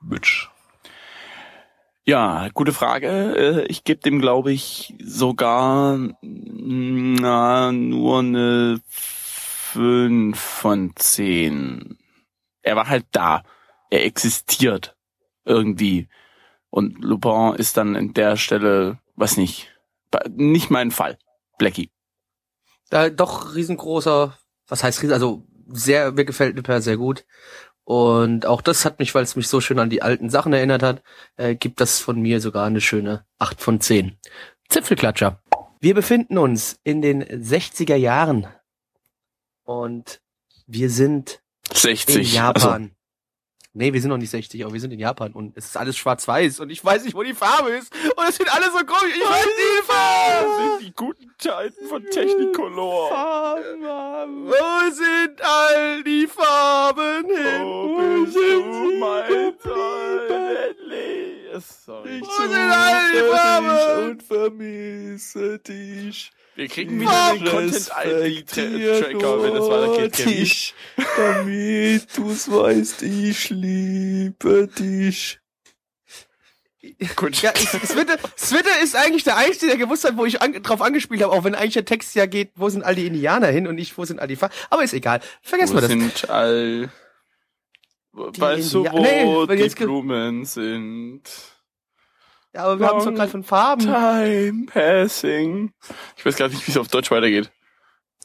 [0.00, 0.48] Bitch.
[2.06, 3.08] Ja, gute Frage.
[3.08, 8.80] Äh, Ich gebe dem, glaube ich, sogar na, nur eine
[9.74, 11.98] 5 von 10.
[12.62, 13.42] Er war halt da.
[13.90, 14.96] Er existiert
[15.44, 16.08] irgendwie.
[16.70, 19.74] Und Lupin ist dann in der Stelle, was nicht,
[20.30, 21.18] nicht mein Fall.
[21.58, 21.90] Blackie.
[22.88, 27.24] Da doch riesengroßer, was heißt riesen, also sehr, mir gefällt Nipper sehr gut.
[27.82, 30.84] Und auch das hat mich, weil es mich so schön an die alten Sachen erinnert
[30.84, 31.02] hat,
[31.36, 34.18] äh, gibt das von mir sogar eine schöne 8 von 10.
[34.68, 35.42] Zipfelklatscher.
[35.80, 38.46] Wir befinden uns in den 60er Jahren.
[39.64, 40.20] Und
[40.66, 41.40] wir sind
[41.72, 42.14] 60.
[42.14, 42.90] in Also, Japan.
[43.76, 45.96] Nee, wir sind noch nicht 60, aber wir sind in Japan und es ist alles
[45.96, 47.92] schwarz-weiß und ich weiß nicht, wo die Farbe ist.
[48.16, 49.16] Und es sind alle so komisch.
[49.16, 50.78] Ich weiß nicht, die Farbe.
[50.78, 53.10] sind die guten Zeiten von Technicolor.
[53.10, 57.62] Wo sind all die Farben hin?
[57.62, 59.54] Wo Wo bist sind du, mein?
[61.60, 62.20] Sorry.
[62.20, 64.10] Wo sind all die Farben?
[64.10, 66.30] und vermisse dich.
[66.56, 70.26] Wir kriegen wieder den Content-ID-Tracker, wenn es weitergeht.
[70.26, 70.74] Dich,
[71.16, 75.40] damit du's weißt, ich liebe dich.
[77.16, 77.40] Gut.
[77.42, 80.82] Ja, ich, Switte, Switte ist eigentlich der Einzige, der gewusst hat, wo ich an, drauf
[80.82, 83.66] angespielt habe, auch wenn eigentlich der Text ja geht, wo sind all die Indianer hin
[83.66, 84.54] und nicht, wo sind all die Farben.
[84.70, 85.20] Aber ist egal.
[85.42, 85.90] Vergessen wir das.
[85.90, 86.90] sind all...
[88.12, 91.22] Weißt du, India- wo Nee, die Blumen sind?
[92.54, 93.82] Ja, aber wir haben es doch gerade von Farben.
[93.82, 95.72] Time passing.
[96.16, 97.50] Ich weiß gar nicht, wie es auf Deutsch weitergeht.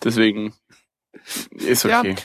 [0.04, 0.54] Deswegen
[1.52, 2.00] ist Ja.
[2.00, 2.16] okay.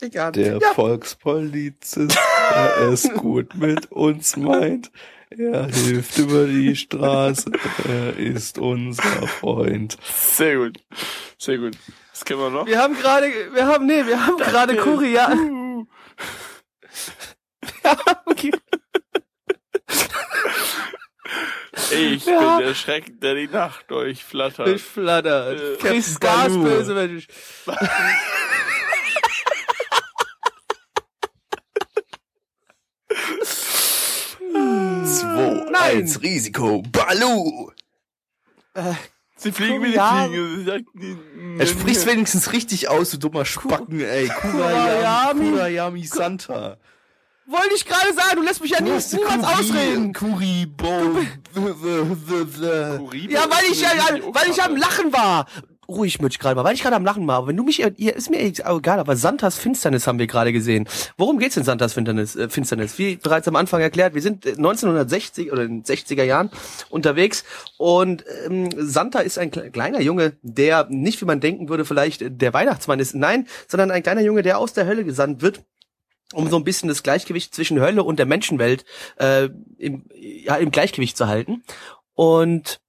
[0.00, 0.32] Egal.
[0.32, 2.18] Der ja, Volkspolizist,
[2.52, 4.90] der es gut mit uns meint.
[5.30, 7.52] Er hilft über die Straße,
[7.88, 9.96] er ist unser Freund.
[10.02, 10.80] Sehr gut.
[11.38, 11.78] Sehr gut.
[12.10, 12.66] Was kennen wir noch?
[12.66, 15.32] wir haben gerade, wir haben, nee, wir haben gerade Korea.
[15.32, 15.86] Uh.
[18.26, 18.50] okay.
[21.92, 22.56] Ich Ja.
[22.58, 24.68] bin der Schrecken, der die Nacht durchflattert.
[24.68, 25.52] Ich flatter.
[25.52, 27.26] Äh, Chris Captain Gas, böse Mensch.
[35.04, 35.72] Zwei, Nein.
[35.72, 37.70] eins, Risiko, Balu!
[39.36, 40.24] Sie fliegen wie die Ja.
[40.26, 40.56] Fliegen.
[40.58, 40.84] Sie sagt,
[41.58, 44.28] Er spricht's wenigstens richtig aus, du dummer Spacken, ey.
[44.28, 46.78] Kurayami, Kurayami Santa.
[47.52, 50.12] Wollte ich gerade sagen, du lässt mich ja nie, niemals ausreden.
[50.12, 51.18] Kuribo.
[51.54, 53.88] Kuribo Ja, weil ich ja,
[54.32, 54.76] weil ich am.
[54.76, 55.46] Lachen war.
[55.88, 57.46] Ruhig, Mitch, gerade mal, weil ich gerade am Lachen war.
[57.46, 60.88] Wenn du mich, hier ist mir egal, aber Santas Finsternis haben wir gerade gesehen.
[61.18, 62.34] Worum geht's in Santas Finsternis?
[62.36, 62.96] Äh, Finsternis?
[62.98, 66.50] Wie bereits am Anfang erklärt, wir sind äh, 1960 oder in den 60er Jahren
[66.88, 67.44] unterwegs
[67.76, 72.22] und ähm, Santa ist ein kle- kleiner Junge, der nicht, wie man denken würde, vielleicht
[72.40, 73.14] der Weihnachtsmann ist.
[73.14, 75.62] Nein, sondern ein kleiner Junge, der aus der Hölle gesandt wird
[76.32, 78.84] um so ein bisschen das Gleichgewicht zwischen Hölle und der Menschenwelt
[79.16, 81.62] äh, im, ja, im Gleichgewicht zu halten.
[82.14, 82.80] Und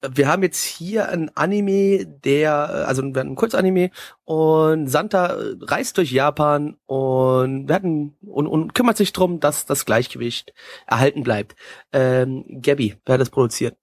[0.00, 3.90] wir haben jetzt hier ein Anime, der, also wir hatten ein Kurzanime
[4.24, 9.66] und Santa äh, reist durch Japan und wir hatten und, und kümmert sich drum, dass
[9.66, 10.52] das Gleichgewicht
[10.86, 11.56] erhalten bleibt.
[11.92, 13.76] Ähm, Gabby, wer hat das produziert?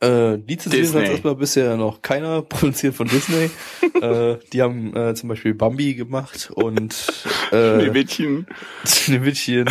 [0.00, 1.00] Äh, Lizenziert Disney.
[1.02, 3.50] hat erstmal bisher noch keiner produziert von Disney.
[4.00, 6.94] äh, die haben äh, zum Beispiel Bambi gemacht und
[7.50, 8.46] äh, Schneewittchen.
[8.84, 9.68] Schneewittchen.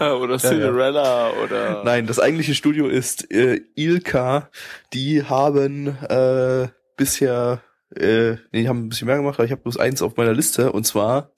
[0.00, 1.82] Oder Cinderella oder.
[1.84, 4.50] Nein, das eigentliche Studio ist äh, Ilka.
[4.92, 7.62] Die haben äh, bisher,
[7.94, 10.34] äh, nee, die haben ein bisschen mehr gemacht, aber ich habe bloß eins auf meiner
[10.34, 11.30] Liste und zwar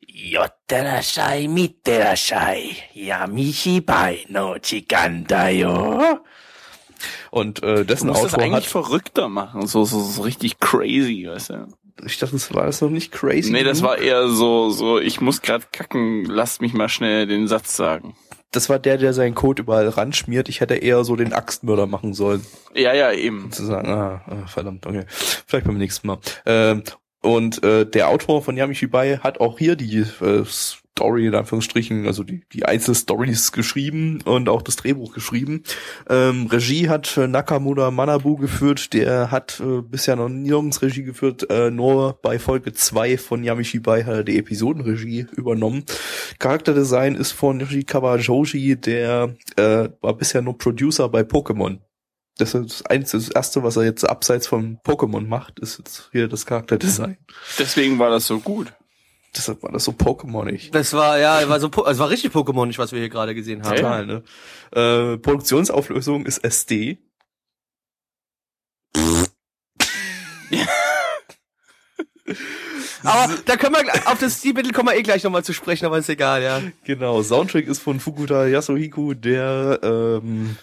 [0.00, 6.20] Yotterashai mitterashai yamishi bai no chikandayo.
[7.30, 8.70] und äh, Du dessen musst das Autor eigentlich hat.
[8.84, 9.66] verrückter machen.
[9.66, 11.66] So, so, so richtig crazy, weißt du?
[12.04, 13.50] Ich dachte, das war das noch nicht crazy.
[13.50, 17.48] Nee, das war eher so, so, ich muss grad kacken, lasst mich mal schnell den
[17.48, 18.14] Satz sagen.
[18.52, 20.48] Das war der, der seinen Code überall ranschmiert.
[20.48, 22.44] Ich hätte eher so den Axtmörder machen sollen.
[22.74, 23.50] Ja, ja, eben.
[23.50, 25.04] zu sagen, ah, ah, verdammt, okay.
[25.08, 26.18] Vielleicht beim nächsten Mal.
[26.46, 26.82] Ähm,
[27.26, 32.22] und äh, der Autor von Yamishibai hat auch hier die äh, Story in Anführungsstrichen, also
[32.22, 35.64] die, die Einzelstories geschrieben und auch das Drehbuch geschrieben.
[36.08, 41.70] Ähm, Regie hat Nakamura Manabu geführt, der hat äh, bisher noch nirgends Regie geführt, äh,
[41.70, 45.84] nur bei Folge 2 von Yamishibai hat er die Episodenregie übernommen.
[46.38, 51.80] Charakterdesign ist von Yoshikawa Joji, der äh, war bisher nur Producer bei Pokémon.
[52.38, 56.08] Das ist das, einzige, das erste, was er jetzt abseits von Pokémon macht, ist jetzt
[56.12, 57.16] hier das Charakterdesign.
[57.58, 58.72] Deswegen war das so gut.
[59.34, 60.70] Deshalb war das so Pokémonig.
[60.72, 63.62] Das war, ja, war so, Po- es war richtig Pokémon, was wir hier gerade gesehen
[63.64, 63.76] haben.
[63.76, 64.22] Total, ne?
[64.72, 66.98] Äh, Produktionsauflösung ist SD.
[73.02, 75.98] Aber da können wir, auf das Stilmittel kommen wir eh gleich nochmal zu sprechen, aber
[75.98, 76.60] ist egal, ja.
[76.84, 80.56] Genau, Soundtrack ist von Fukuda Yasuhiko, der ähm,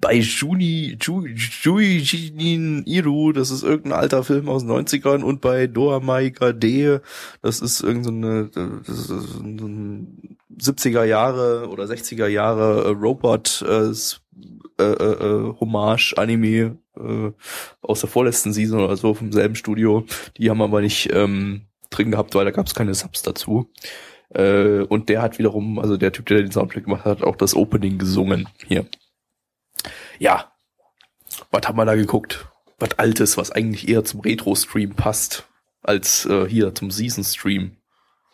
[0.00, 5.66] bei Juni, Ju, Juijin Iru, das ist irgendein alter Film aus den 90ern, und bei
[5.66, 7.02] Doamai Kade,
[7.42, 8.50] das ist irgendeine,
[8.86, 13.92] ist so ein 70er Jahre oder 60er Jahre äh, Robot äh,
[14.78, 17.32] äh, äh, äh, Hommage Anime äh,
[17.82, 20.04] aus der vorletzten Season oder so vom selben Studio.
[20.36, 23.70] Die haben aber nicht ähm, drin gehabt, weil da gab es keine Subs dazu.
[24.30, 27.54] Äh, und der hat wiederum, also der Typ, der den Soundtrack gemacht hat, auch das
[27.54, 28.86] Opening gesungen hier.
[30.18, 30.52] Ja.
[31.50, 32.46] Was haben wir da geguckt?
[32.78, 35.44] Was Altes, was eigentlich eher zum Retro-Stream passt,
[35.82, 37.76] als äh, hier zum Season-Stream.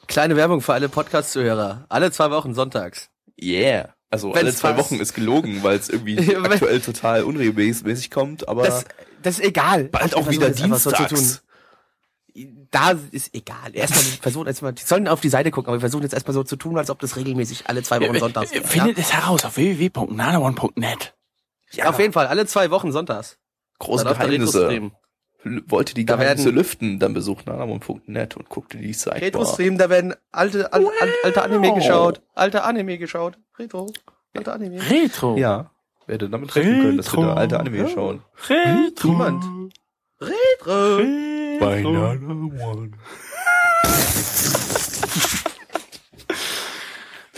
[0.08, 1.86] Kleine Werbung für alle Podcast-Zuhörer.
[1.88, 3.08] Alle zwei Wochen sonntags.
[3.40, 3.94] Yeah.
[4.10, 4.90] Also Wenn's alle zwei passt.
[4.90, 8.84] Wochen ist gelogen, weil es irgendwie Ja, aktuell total unregelmäßig kommt, aber Das,
[9.22, 9.84] das ist egal.
[9.84, 11.08] bald auch wieder dienstags.
[11.08, 11.38] tun.
[12.70, 13.74] Da ist egal.
[13.74, 16.42] Erstmal versuchen erstmal, die sollen auf die Seite gucken, aber wir versuchen jetzt erstmal so
[16.42, 18.66] zu tun, als ob das regelmäßig alle zwei Wochen sonntags wäre.
[18.66, 21.14] Findet es heraus auf www.nanaone.net.
[21.72, 21.88] Ja?
[21.88, 23.38] Auf jeden Fall, alle zwei Wochen sonntags.
[23.78, 24.90] Große Geheimnisse.
[25.66, 29.22] Wollte die Da Geheimnisse werden- lüften, dann besucht nanamon.net und guckte die Seite.
[29.22, 32.20] Retro-Stream, da werden alte, al, al, alte Anime geschaut.
[32.34, 33.36] Alte Anime geschaut.
[33.58, 33.92] Retro.
[34.34, 34.78] Alte Anime.
[34.88, 35.36] Retro.
[35.36, 35.70] Ja.
[36.06, 37.40] Werde damit treffen können, dass wir da Retro.
[37.40, 38.22] alte Anime schauen.
[38.48, 39.08] Retro.
[39.08, 39.44] Niemand.
[40.20, 40.98] Retro.
[41.60, 42.96] Bei Nanamon.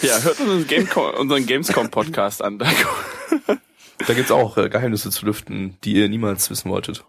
[0.02, 2.58] Ja, hört unseren, Gamecom, unseren Gamescom-Podcast an.
[2.58, 2.66] Da
[4.06, 7.04] Da gibt's auch äh, Geheimnisse zu lüften, die ihr niemals wissen wolltet.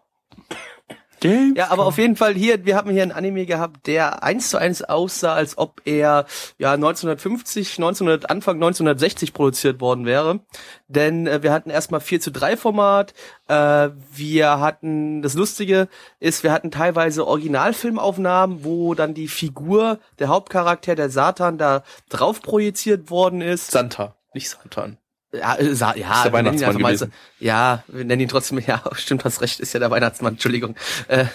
[1.55, 4.57] Ja, aber auf jeden Fall hier, wir haben hier einen Anime gehabt, der eins zu
[4.57, 6.25] eins aussah, als ob er
[6.57, 10.41] ja 1950, 1900, Anfang 1960 produziert worden wäre.
[10.87, 13.13] Denn äh, wir hatten erstmal 4 zu 3 Format,
[13.47, 15.87] äh, wir hatten, das Lustige
[16.19, 22.41] ist, wir hatten teilweise Originalfilmaufnahmen, wo dann die Figur, der Hauptcharakter, der Satan, da drauf
[22.41, 23.71] projiziert worden ist.
[23.71, 24.97] Santa, nicht Santan.
[25.33, 27.11] Ja, äh, ja, der wir nennen ihn Weihnachtsmann einfach mal gewesen.
[27.39, 30.75] so- Ja, wir nennen ihn trotzdem, ja, stimmt, hast recht, ist ja der Weihnachtsmann, Entschuldigung.
[31.07, 31.25] Äh,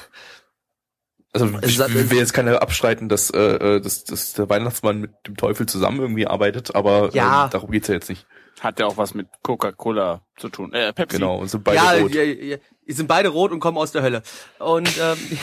[1.32, 3.38] Also ich Sa- will jetzt keine abstreiten, dass, äh,
[3.76, 7.45] äh, dass, dass der Weihnachtsmann mit dem Teufel zusammen irgendwie arbeitet, aber Ja.
[7.45, 8.26] ähm, darum geht's ja jetzt nicht.
[8.61, 10.72] Hat ja auch was mit Coca-Cola zu tun.
[10.72, 11.18] Äh, Pepsi.
[11.18, 12.14] Genau, und sind beide ja, rot.
[12.14, 14.22] Ja, ja, die sind beide rot und kommen aus der Hölle.
[14.59, 15.16] Und ähm,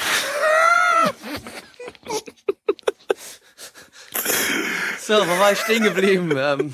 [5.00, 6.34] so, wo war ich stehen geblieben?
[6.38, 6.74] Ähm,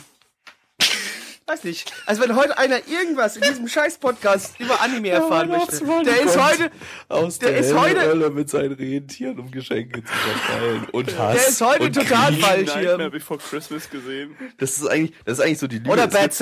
[1.45, 1.91] weiß nicht.
[2.05, 6.37] Also wenn heute einer irgendwas in diesem scheiß Podcast über Anime erfahren möchte, der ist
[6.41, 6.71] heute,
[7.09, 10.87] Aus der der, ist Hölle heute- Hölle mit seinen Rentieren, um Geschenke zu verteilen.
[10.91, 11.35] Und Hass.
[11.37, 13.09] der ist heute total falsch Nightmare hier.
[13.09, 14.35] Before Christmas gesehen.
[14.57, 15.89] Das ist eigentlich, das ist eigentlich so die Lüge.
[15.91, 16.37] Oder Bad es-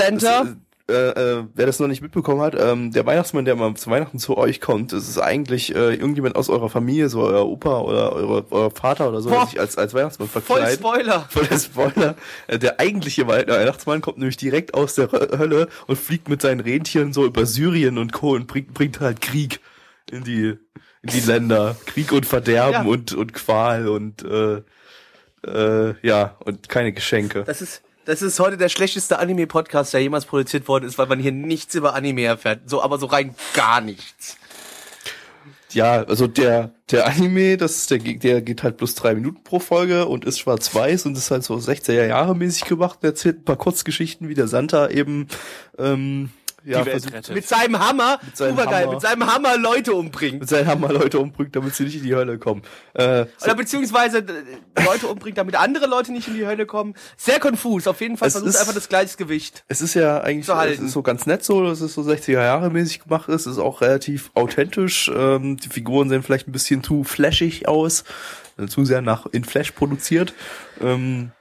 [0.91, 4.19] Äh, äh, wer das noch nicht mitbekommen hat, ähm, der Weihnachtsmann, der mal zu Weihnachten
[4.19, 8.11] zu euch kommt, das ist eigentlich äh, irgendjemand aus eurer Familie, so euer Opa oder
[8.13, 9.47] eure, euer Vater oder so, der Boah.
[9.47, 10.79] sich als, als Weihnachtsmann Voll verkleidet.
[10.79, 11.21] Spoiler.
[11.29, 12.15] Voll der Spoiler.
[12.47, 16.59] Äh, Der eigentliche Wei- Weihnachtsmann kommt nämlich direkt aus der Hölle und fliegt mit seinen
[16.59, 18.33] Rentieren so über Syrien und Co.
[18.33, 19.59] und bringt, bringt halt Krieg
[20.11, 20.57] in die,
[21.03, 21.75] in die Länder.
[21.85, 22.81] Krieg und Verderben Ja.
[22.83, 24.61] und, und Qual und, äh,
[25.47, 27.43] äh, ja, und keine Geschenke.
[27.45, 27.81] Das ist,
[28.11, 31.75] das ist heute der schlechteste Anime-Podcast, der jemals produziert worden ist, weil man hier nichts
[31.75, 32.69] über Anime erfährt.
[32.69, 34.35] So, aber so rein gar nichts.
[35.71, 40.07] Ja, also der, der Anime, das der, der geht halt bloß drei Minuten pro Folge
[40.07, 43.55] und ist schwarz-weiß und ist halt so 60er Jahre mäßig gemacht und erzählt ein paar
[43.55, 45.27] Kurzgeschichten, wie der Santa eben,
[45.77, 46.31] ähm,
[46.63, 47.33] ja, Die Welt rettet.
[47.35, 48.91] Mit seinem Hammer, seinem supergeil, Hammer.
[48.93, 50.39] mit seinem Hammer Leute umbringt.
[50.41, 52.61] mit seinem Hammer Leute umbringt, damit sie nicht in die Hölle kommen.
[52.93, 56.93] Äh, so, Oder beziehungsweise äh, Leute umbringt, damit andere Leute nicht in die Hölle kommen.
[57.17, 57.87] Sehr konfus.
[57.87, 59.63] Auf jeden Fall Es versucht ist- einfach das Gleichgewicht.
[59.67, 60.81] es ist ja eigentlich zu halten.
[60.81, 63.45] es ist so ganz nett so, dass es so 60er Jahre mäßig gemacht ist.
[63.47, 65.09] Es ist auch relativ authentisch.
[65.13, 68.03] Ähm, die Figuren sehen vielleicht ein bisschen zu flashig aus,
[68.57, 70.33] äh, zu sehr nach in Flash produziert.
[70.79, 71.31] Ähm,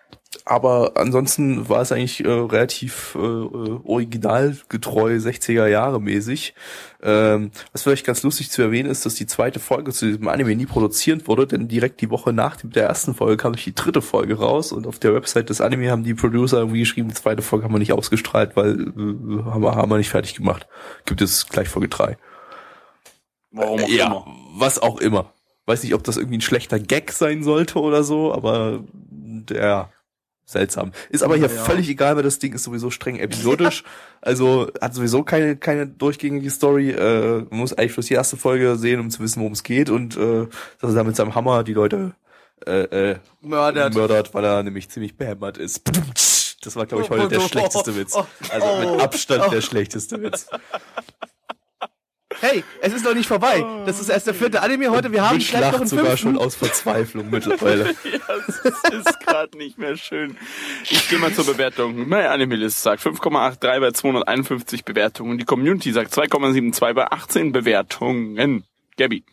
[0.45, 6.55] aber ansonsten war es eigentlich äh, relativ äh, äh, originalgetreu 60er Jahre mäßig.
[7.03, 10.55] Ähm, was vielleicht ganz lustig zu erwähnen ist, dass die zweite Folge zu diesem Anime
[10.57, 14.39] nie produziert wurde, denn direkt die Woche nach der ersten Folge kam die dritte Folge
[14.39, 17.65] raus und auf der Website des Anime haben die Producer irgendwie geschrieben, die zweite Folge
[17.65, 20.67] haben wir nicht ausgestrahlt, weil äh, haben, wir, haben wir nicht fertig gemacht.
[21.07, 22.19] Gibt es gleich Folge drei.
[23.51, 24.27] Warum auch ja, immer.
[24.55, 25.33] was auch immer.
[25.67, 29.91] Weiß nicht, ob das irgendwie ein schlechter Gag sein sollte oder so, aber der
[30.51, 30.93] seltsam.
[31.09, 31.65] Ist aber hier Ja.
[31.65, 33.85] völlig egal, weil das Ding ist sowieso streng episodisch.
[34.21, 36.91] also hat sowieso keine keine durchgängige Story.
[36.91, 39.91] Äh, man muss eigentlich bloß die erste Folge sehen, um zu wissen, worum es geht
[39.91, 40.47] und äh,
[40.81, 42.13] dass er da mit seinem Hammer die Leute
[42.67, 43.95] äh, äh, Mördert.
[43.95, 45.83] mördert, weil er nämlich ziemlich behämmert ist.
[46.63, 48.15] Das war, glaube ich, heute der schlechteste Witz.
[48.51, 50.47] Also mit Abstand der schlechteste Witz.
[52.41, 53.63] Hey, es ist noch nicht vorbei.
[53.85, 55.13] Das ist erst der vierte Anime heute.
[55.13, 56.29] Wir haben Mich vielleicht noch einen sogar fünften.
[56.29, 57.95] schon aus Verzweiflung mittlerweile.
[58.05, 58.59] Ja, es
[59.07, 60.37] ist gerade nicht mehr schön.
[60.89, 62.09] Ich gehe mal zur Bewertung.
[62.09, 65.37] My Anime List sagt 5,83 bei 251 Bewertungen.
[65.39, 68.65] Die Community sagt 2,72 bei 18 Bewertungen.
[68.97, 69.25] Gabby.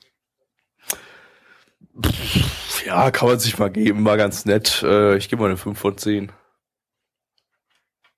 [2.85, 4.81] Ja, kann man sich mal geben, war ganz nett.
[4.83, 6.31] Äh, ich gebe mal eine 5 von 10.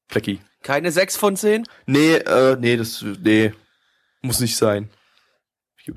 [0.08, 0.40] Blackie.
[0.64, 1.64] Keine sechs von zehn.
[1.86, 3.54] Nee, äh, nee, das, nee,
[4.22, 4.90] muss nicht sein.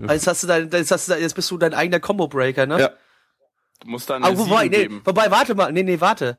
[0.00, 2.80] Eine Jetzt hast du dein, jetzt, hast du, jetzt bist du dein eigener Combo-Breaker, ne?
[2.80, 2.90] Ja.
[3.80, 5.02] Du musst da eine Aber wobei, 7 nee, geben.
[5.04, 6.38] wobei, warte mal, nee, nee, warte.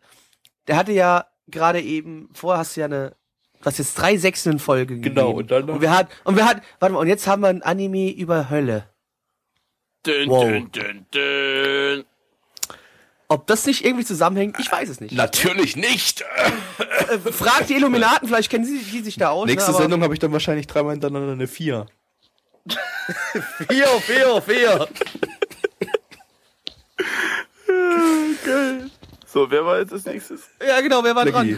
[0.67, 3.15] Der hatte ja gerade eben, vorher hast du ja eine,
[3.61, 5.37] was jetzt drei Sechsen in Folge Genau, gegeben.
[5.37, 7.49] und dann noch- Und wir hatten, und wir hatten, warte mal, und jetzt haben wir
[7.49, 8.89] ein Anime über Hölle.
[10.05, 10.43] Dün, Wow.
[10.45, 12.05] dün, dün, dün.
[13.33, 15.15] Ob das nicht irgendwie zusammenhängt, ich weiß es nicht.
[15.15, 16.23] Natürlich nicht!
[16.77, 19.47] Äh, fragt die Illuminaten, vielleicht kennen sie die sich da aus.
[19.47, 21.87] Nächste ne, Sendung habe ich dann wahrscheinlich dreimal hintereinander eine 4.
[23.67, 24.87] Vier, vier, vier.
[29.25, 30.43] So, wer war jetzt als nächstes?
[30.65, 31.57] Ja, genau, wer war Blackie.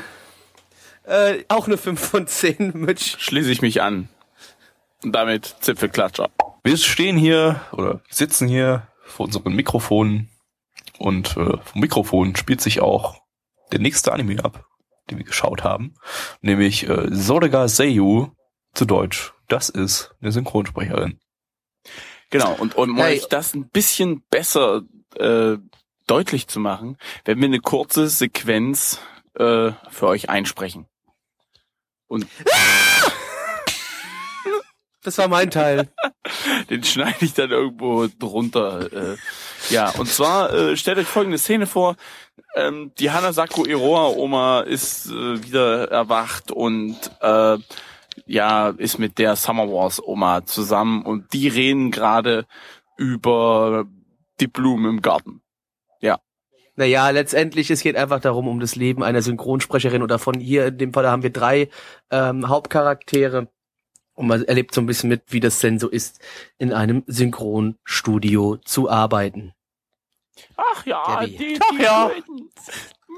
[1.03, 1.37] dran?
[1.37, 3.17] Äh, auch eine 5 von 10, Mitch.
[3.19, 4.07] Schließe ich mich an.
[5.03, 6.29] Und damit Zipfelklatscher.
[6.63, 10.29] Wir stehen hier oder sitzen hier vor unseren Mikrofonen
[10.97, 13.21] und äh, vom Mikrofon spielt sich auch
[13.71, 14.65] der nächste Anime ab,
[15.09, 15.95] den wir geschaut haben,
[16.41, 18.29] nämlich äh, Sodega Seiyu
[18.73, 19.33] zu Deutsch.
[19.47, 21.19] Das ist eine Synchronsprecherin.
[22.29, 23.17] Genau, und um Hey.
[23.17, 24.81] euch das ein bisschen besser
[25.17, 25.57] äh,
[26.07, 28.99] deutlich zu machen, werden wir eine kurze Sequenz
[29.35, 30.87] äh, für euch einsprechen.
[32.07, 32.27] Und
[35.05, 35.87] Das war mein Teil.
[36.69, 38.91] den schneide ich dann irgendwo drunter.
[38.91, 39.17] Äh,
[39.69, 41.95] ja, und zwar äh, stellt euch folgende Szene vor.
[42.55, 47.57] Ähm, die Hanasaku Iroha Oma ist äh, wieder erwacht und äh,
[48.25, 52.47] ja, ist mit der Summer Wars Oma zusammen und die reden gerade
[52.97, 53.85] über
[54.39, 55.41] die Blumen im Garten.
[56.77, 60.77] Naja, letztendlich, es geht einfach darum, um das Leben einer Synchronsprecherin oder von hier, in
[60.77, 61.69] dem Fall haben wir drei
[62.11, 63.47] ähm, Hauptcharaktere.
[64.15, 66.19] Und man erlebt so ein bisschen mit, wie das denn so ist,
[66.57, 69.53] in einem Synchronstudio zu arbeiten.
[70.55, 71.37] Ach ja, Gabby.
[71.37, 72.07] die, Ach die ja.
[72.09, 72.49] Töten.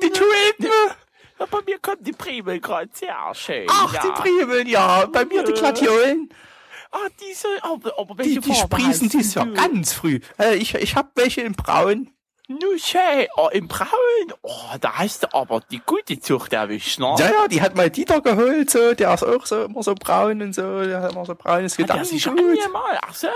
[0.04, 0.74] Die Töten.
[1.40, 3.68] Ja, bei mir kommen die Primeln gerade sehr schön.
[3.70, 4.02] Ach, ja.
[4.02, 5.06] die Primeln, ja.
[5.06, 5.54] Bei mir die.
[5.54, 6.30] Gladiolen.
[6.92, 9.54] Ah, diese, aber, aber Die, welche die Farbe sprießen dies Jahr du?
[9.54, 10.20] ganz früh.
[10.40, 12.10] Äh, ich, ich hab welche in braun.
[12.50, 13.28] Nu schön.
[13.36, 13.88] Oh, im Braun.
[14.42, 17.14] Oh, da hast du aber die gute Zucht erwischt, ne?
[17.20, 20.42] Ja, ja, die hat mal Dieter geholt, so, der ist auch so immer so braun
[20.42, 22.66] und so, der hat immer so braunes Hat er sich Gedankengut.
[22.66, 23.28] einmal, ach so.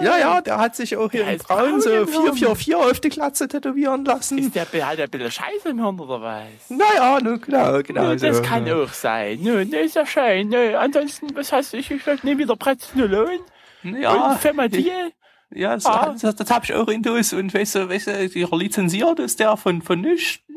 [0.00, 2.36] Ja, ja, der hat sich auch hier Der ist braun so braun geworden.
[2.36, 4.38] 444 auf die Glatze tätowieren lassen.
[4.38, 6.44] Ist der, hat der ein bisschen Scheiße im Hirn oder was?
[6.70, 8.02] Naja, nu, genau, genau.
[8.04, 8.42] Nö, das so.
[8.42, 9.40] kann auch sein.
[9.42, 10.48] Nö, nö, ist ja schön.
[10.48, 11.76] Nö, ansonsten, was hast du?
[11.76, 13.40] Ich, ich nehme wieder Pretznolon
[13.82, 15.12] Ja, und Femadiel.
[15.54, 16.14] Ja, das, Ah.
[16.20, 19.40] das, das hab ich auch in Dos und weißt du, weißt du, die lizenziert ist
[19.40, 20.53] der von, von Nüchten.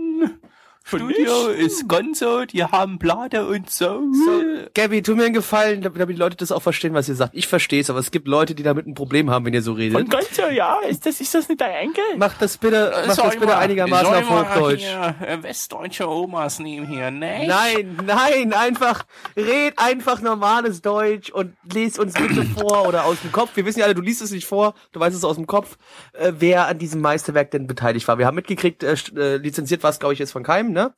[0.87, 3.85] Studio ist Gonzo, die haben Plate und so.
[4.13, 4.41] So,
[4.73, 7.35] Gabby, tu mir einen Gefallen, damit die Leute das auch verstehen, was ihr sagt.
[7.35, 9.71] Ich verstehe es, aber es gibt Leute, die damit ein Problem haben, wenn ihr so
[9.73, 10.09] Von redet.
[10.09, 10.79] Gonzo, ja.
[10.87, 12.03] Ist das, ist das nicht dein Enkel?
[12.17, 14.81] Macht das bitte, Soll das bitte mal- einigermaßen auf Hochdeutsch.
[14.83, 17.45] Hier, äh, westdeutsche Omas nehmen hier, ne?
[17.47, 19.03] Nein, nein, einfach,
[19.35, 23.51] red einfach normales Deutsch und lies uns bitte vor oder aus dem Kopf.
[23.55, 25.77] Wir wissen ja alle, du liest es nicht vor, du weißt es aus dem Kopf,
[26.13, 28.17] äh, wer an diesem Meisterwerk denn beteiligt war.
[28.17, 30.93] Wir haben mitgekriegt, äh, äh, lizenziert war es, glaube ich, jetzt von Keim, ne?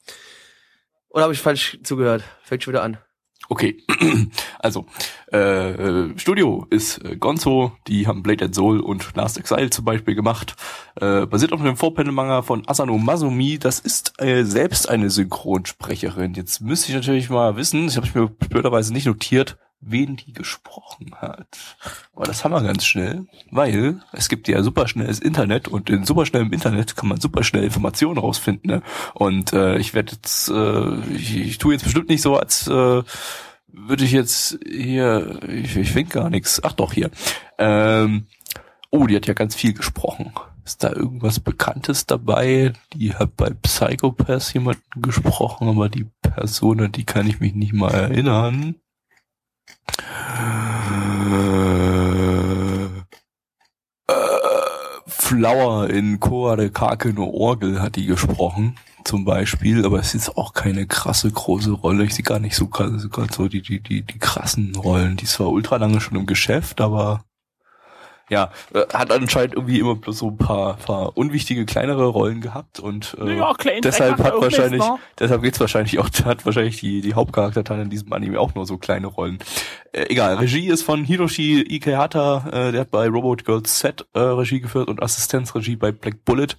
[1.09, 2.23] Oder habe ich falsch zugehört?
[2.43, 2.97] Fängt schon wieder an.
[3.51, 3.77] Okay,
[4.59, 4.85] also
[5.31, 10.13] äh, Studio ist äh, Gonzo, die haben Blade and Soul und Last Exile zum Beispiel
[10.13, 10.55] gemacht.
[11.01, 13.57] Äh, basiert auf dem Vorpanel-Manga von Asano Masumi.
[13.57, 16.35] Das ist äh, selbst eine Synchronsprecherin.
[16.35, 20.33] Jetzt müsste ich natürlich mal wissen, ich habe es mir blöderweise nicht notiert, wen die
[20.33, 21.57] gesprochen hat.
[22.13, 26.51] Aber das haben wir ganz schnell, weil es gibt ja superschnelles Internet und in superschnellem
[26.51, 28.69] Internet kann man superschnell Informationen rausfinden.
[28.69, 28.81] Ne?
[29.13, 33.03] Und äh, ich werde jetzt, äh, ich, ich tue jetzt bestimmt nicht so, als äh,
[33.71, 36.61] würde ich jetzt hier, ich, ich finde gar nichts.
[36.63, 37.09] Ach doch, hier.
[37.57, 38.27] Ähm,
[38.89, 40.33] oh, die hat ja ganz viel gesprochen.
[40.65, 42.73] Ist da irgendwas Bekanntes dabei?
[42.93, 47.91] Die hat bei Psychopath jemanden gesprochen, aber die Person, die kann ich mich nicht mal
[47.91, 48.75] erinnern.
[54.07, 54.49] Äh,
[55.07, 60.53] Flower in Koare Kake no Orgel hat die gesprochen, zum Beispiel, aber es ist auch
[60.53, 62.05] keine krasse große Rolle.
[62.05, 65.17] Ich sehe gar nicht so krass, so die, die, die, die krassen Rollen.
[65.17, 67.23] Die ist zwar ultra lange schon im Geschäft, aber
[68.29, 72.79] ja, äh, hat anscheinend irgendwie immer bloß so ein paar, paar unwichtige kleinere Rollen gehabt
[72.79, 73.53] und äh, Ja,
[73.83, 74.99] deshalb hat wahrscheinlich, Mist, ne?
[75.19, 78.77] deshalb geht's wahrscheinlich auch, hat wahrscheinlich die, die Hauptcharakterteile in diesem Anime auch nur so
[78.77, 79.39] kleine Rollen.
[79.91, 84.19] Äh, egal, Regie ist von Hiroshi Ikehata, äh, der hat bei Robot Girls Set äh,
[84.19, 86.49] Regie geführt und Assistenzregie bei Black Bullet.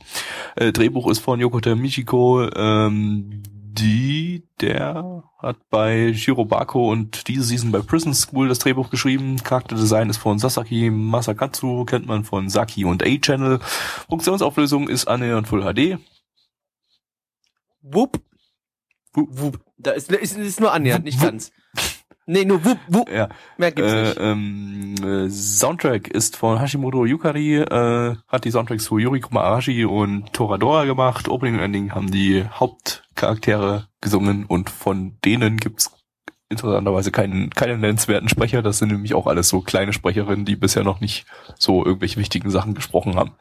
[0.56, 3.42] Äh, Drehbuch ist von Yokota Michiko, ähm,
[3.81, 9.43] die, der hat bei Shirobako und diese Season bei Prison School das Drehbuch geschrieben.
[9.43, 13.59] Charakterdesign ist von Sasaki Masakatsu, kennt man von Saki und A-Channel.
[14.09, 15.99] Funktionsauflösung ist annähernd Full HD.
[17.83, 18.20] Wupp.
[19.14, 19.61] Wupp.
[19.78, 21.53] Da ist, ist, ist nur annähernd, nicht ganz.
[22.33, 23.11] Nee, nur wupp, wupp.
[23.11, 23.28] Ja.
[23.59, 24.16] Mehr gibt's Äh, nicht.
[24.20, 30.33] ähm, äh, Soundtrack ist von Hashimoto Yukari, äh, hat die Soundtracks zu Yurikuma Arashi und
[30.33, 31.28] Toradora gemacht.
[31.28, 35.91] Opening und Ending haben die Hauptcharaktere gesungen und von denen gibt's
[36.49, 38.62] interessanterweise keinen, keinen nennenswerten Sprecher.
[38.62, 41.26] Das sind nämlich auch alles so kleine Sprecherinnen, die bisher noch nicht
[41.59, 43.33] so irgendwelche wichtigen Sachen gesprochen haben.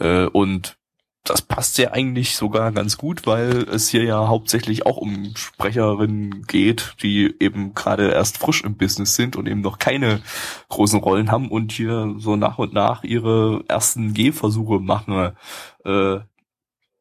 [0.00, 0.76] Äh, und
[1.24, 6.46] das passt ja eigentlich sogar ganz gut, weil es hier ja hauptsächlich auch um Sprecherinnen
[6.46, 10.20] geht, die eben gerade erst frisch im Business sind und eben noch keine
[10.68, 15.32] großen Rollen haben und hier so nach und nach ihre ersten Gehversuche machen.
[15.84, 16.20] Äh,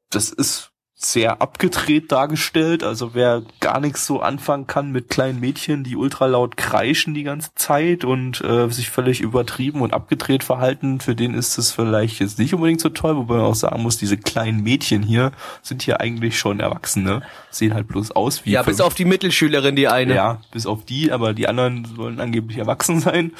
[0.10, 0.73] das ist
[1.06, 6.26] sehr abgedreht dargestellt, also wer gar nichts so anfangen kann mit kleinen Mädchen, die ultra
[6.26, 11.34] laut kreischen die ganze Zeit und äh, sich völlig übertrieben und abgedreht verhalten, für den
[11.34, 14.64] ist es vielleicht jetzt nicht unbedingt so toll, wobei man auch sagen muss, diese kleinen
[14.64, 15.32] Mädchen hier
[15.62, 19.76] sind hier eigentlich schon Erwachsene, sehen halt bloß aus wie Ja, bis auf die Mittelschülerin,
[19.76, 20.16] die eine.
[20.16, 23.34] ja, bis auf die, aber die anderen sollen angeblich erwachsen sein.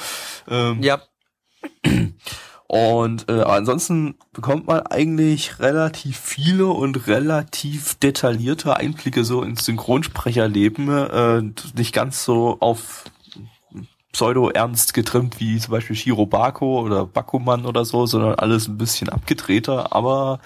[0.48, 1.00] Ähm, Ja.
[2.74, 10.88] Und äh, ansonsten bekommt man eigentlich relativ viele und relativ detaillierte Einblicke so ins Synchronsprecherleben.
[10.88, 11.42] Äh,
[11.76, 13.04] nicht ganz so auf
[14.10, 19.92] pseudo-ernst getrimmt wie zum Beispiel Shirobako oder Bakuman oder so, sondern alles ein bisschen abgedrehter,
[19.92, 20.40] aber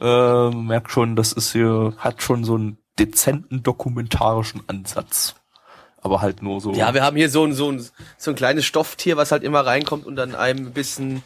[0.00, 5.34] äh, merkt schon, das ist hier, hat schon so einen dezenten dokumentarischen Ansatz.
[6.02, 6.72] Aber halt nur so.
[6.72, 7.84] Ja, wir haben hier so ein, so ein,
[8.16, 11.22] so ein kleines Stofftier, was halt immer reinkommt und dann einem ein bisschen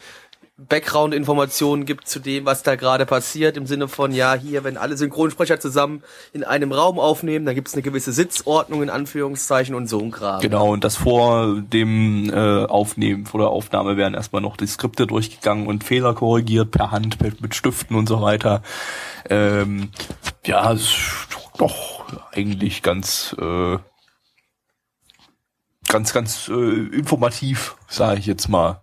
[0.57, 4.95] Background-Informationen gibt zu dem, was da gerade passiert, im Sinne von, ja, hier, wenn alle
[4.95, 6.01] Synchronsprecher zusammen
[6.31, 10.11] in einem Raum aufnehmen, dann gibt es eine gewisse Sitzordnung in Anführungszeichen und so ein
[10.11, 10.39] Kram.
[10.39, 15.05] Genau, und das vor dem äh, Aufnehmen, vor der Aufnahme werden erstmal noch die Skripte
[15.07, 18.63] durchgegangen und Fehler korrigiert per Hand, mit, mit Stiften und so weiter.
[19.29, 19.89] Ähm,
[20.45, 20.73] ja,
[21.57, 23.77] doch eigentlich ganz äh,
[25.89, 28.81] ganz ganz äh, informativ, sage ich jetzt mal.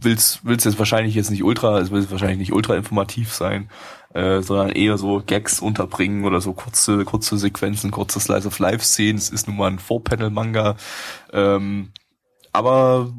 [0.00, 3.68] Will's will's jetzt wahrscheinlich jetzt nicht ultra, es will wahrscheinlich nicht ultra informativ sein,
[4.14, 8.84] äh, sondern eher so Gags unterbringen oder so kurze kurze Sequenzen, kurze Slice of Life
[8.84, 9.18] Szenen.
[9.18, 10.76] Es ist nun mal ein Four-Panel Manga.
[11.32, 11.92] Ähm,
[12.56, 13.12] aber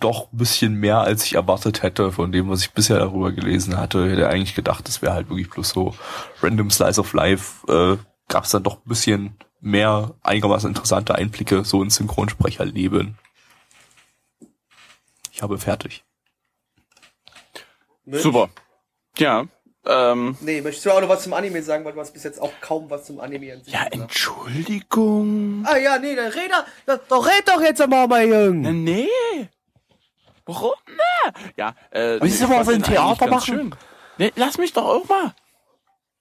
[0.00, 3.76] doch ein bisschen mehr, als ich erwartet hätte von dem, was ich bisher darüber gelesen
[3.76, 4.06] hatte.
[4.06, 5.94] Ich hätte eigentlich gedacht, das wäre halt wirklich bloß so
[6.40, 7.66] random Slice of Life.
[7.70, 7.98] Äh,
[8.28, 13.18] Gab es dann doch ein bisschen mehr einigermaßen interessante Einblicke so ins Synchronsprecherleben.
[15.38, 16.04] Ich habe fertig.
[18.06, 18.50] Super.
[19.18, 19.44] Ja.
[19.86, 22.40] Ähm, Nee, möchtest du auch noch was zum Anime sagen, weil du hast bis jetzt
[22.42, 23.94] auch kaum was zum Anime an sich ja, gesagt.
[23.94, 25.64] Entschuldigung.
[25.64, 26.50] Ah ja, nee, dann red
[26.86, 28.72] doch, doch red doch jetzt mal, mein Junge.
[28.72, 29.48] Nee.
[30.44, 30.72] Warum?
[30.88, 31.32] Ne?
[31.56, 33.76] Ja, äh, Willst du mal ein den eigentlich Theater machen?
[34.16, 35.36] Nee, lass mich doch auch mal.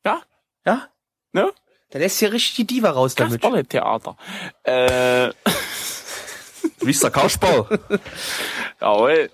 [0.05, 0.21] Ja,
[0.63, 0.89] Ja?
[1.31, 1.51] ne?
[1.89, 3.41] Da lässt hier richtig die Diva raus damit.
[3.41, 4.15] Kasperle-Theater.
[4.61, 5.29] Äh,
[6.79, 7.79] Wie ist der Couchball?
[8.81, 9.29] jawohl.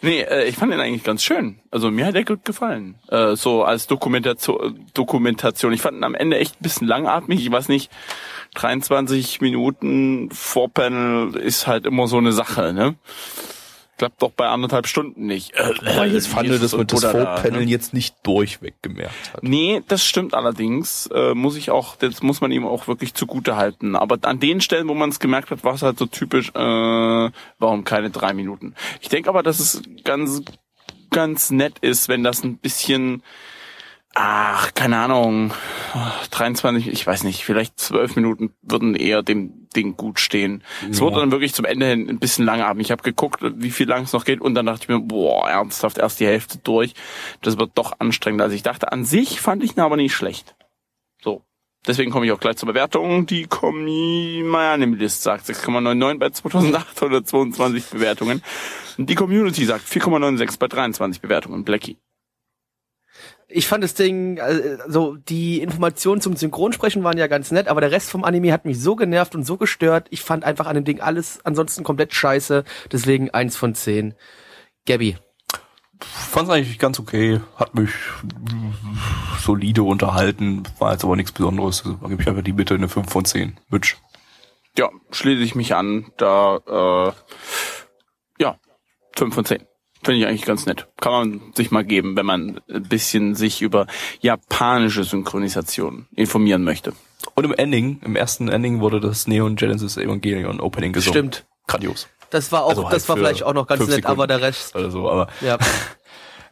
[0.00, 1.60] Nee, äh, ich fand den eigentlich ganz schön.
[1.70, 2.94] Also mir hat der gut gefallen.
[3.08, 5.72] Äh, so als Dokumentation, Dokumentation.
[5.72, 7.40] Ich fand ihn am Ende echt ein bisschen langatmig.
[7.40, 7.90] Ich weiß nicht,
[8.54, 12.94] 23 Minuten Vorpanel ist halt immer so eine Sache, ne?
[13.98, 15.54] Klappt doch bei anderthalb Stunden nicht.
[15.56, 17.70] Äh, Weil ich jetzt fand, dass man das Vorpanel ne?
[17.70, 19.42] jetzt nicht durchweg gemerkt hat.
[19.42, 21.08] Nee, das stimmt allerdings.
[21.12, 23.96] Äh, muss ich auch, das muss man ihm auch wirklich zugute halten.
[23.96, 27.30] Aber an den Stellen, wo man es gemerkt hat, war es halt so typisch, äh,
[27.58, 28.76] warum keine drei Minuten.
[29.00, 30.42] Ich denke aber, dass es ganz,
[31.10, 33.24] ganz nett ist, wenn das ein bisschen,
[34.14, 35.52] ach, keine Ahnung,
[36.30, 40.62] 23, ich weiß nicht, vielleicht zwölf Minuten würden eher dem Ding gut stehen.
[40.90, 42.86] Es wurde dann wirklich zum Ende hin ein bisschen langatmig.
[42.86, 45.48] Ich habe geguckt, wie viel lang es noch geht und dann dachte ich mir, boah,
[45.48, 46.94] ernsthaft, erst die Hälfte durch.
[47.42, 48.92] Das wird doch anstrengender als ich dachte.
[48.92, 50.54] An sich fand ich ihn aber nicht schlecht.
[51.22, 51.42] So.
[51.86, 53.26] Deswegen komme ich auch gleich zur Bewertung.
[53.26, 58.42] Die Community, My Anime List sagt 6,99 bei 2822 Bewertungen.
[58.98, 61.64] Die Community sagt 4,96 bei 23 Bewertungen.
[61.64, 61.96] Blackie.
[63.50, 67.90] Ich fand das Ding, also die Informationen zum Synchronsprechen waren ja ganz nett, aber der
[67.90, 70.06] Rest vom Anime hat mich so genervt und so gestört.
[70.10, 72.64] Ich fand einfach an dem Ding alles ansonsten komplett scheiße.
[72.92, 74.14] Deswegen eins von zehn.
[74.86, 75.16] Gabby.
[76.00, 77.90] Fand's eigentlich ganz okay, hat mich
[79.40, 81.84] solide unterhalten, war jetzt aber nichts Besonderes.
[81.84, 83.58] Also, Da gebe ich einfach die Bitte eine 5 von 10.
[83.70, 83.96] Mitch.
[84.76, 86.12] Ja, schließe ich mich an.
[86.18, 87.14] Da,
[88.38, 88.58] äh, ja,
[89.16, 89.66] 5 von 10.
[90.02, 90.86] Finde ich eigentlich ganz nett.
[91.00, 93.86] Kann man sich mal geben, wenn man ein bisschen sich über
[94.20, 96.92] japanische Synchronisation informieren möchte.
[97.34, 101.14] Und im Ending, im ersten Ending wurde das Neon Genesis Evangelion Opening gesungen.
[101.32, 101.46] Stimmt.
[101.66, 102.08] Grandios.
[102.30, 104.28] Das war auch, Also halt das war vielleicht auch noch ganz nett, aber Sekunden.
[104.28, 104.74] der Rest.
[104.76, 105.58] Oder so, aber Ja.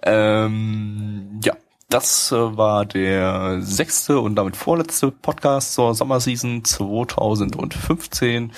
[0.09, 1.55] Ähm, ja,
[1.89, 8.53] das äh, war der sechste und damit vorletzte Podcast zur Sommerseason 2015.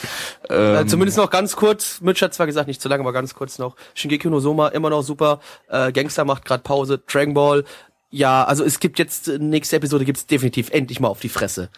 [0.48, 3.34] Äh, Ähm, zumindest noch ganz kurz, Mitch hat zwar gesagt, nicht zu lange, aber ganz
[3.34, 3.76] kurz noch.
[3.94, 5.40] Shingeki no Soma, immer noch super.
[5.68, 6.98] Äh, Gangster macht gerade Pause.
[7.06, 7.64] Dragon Ball.
[8.10, 11.68] Ja, also es gibt jetzt, äh, nächste Episode gibt's definitiv endlich mal auf die Fresse.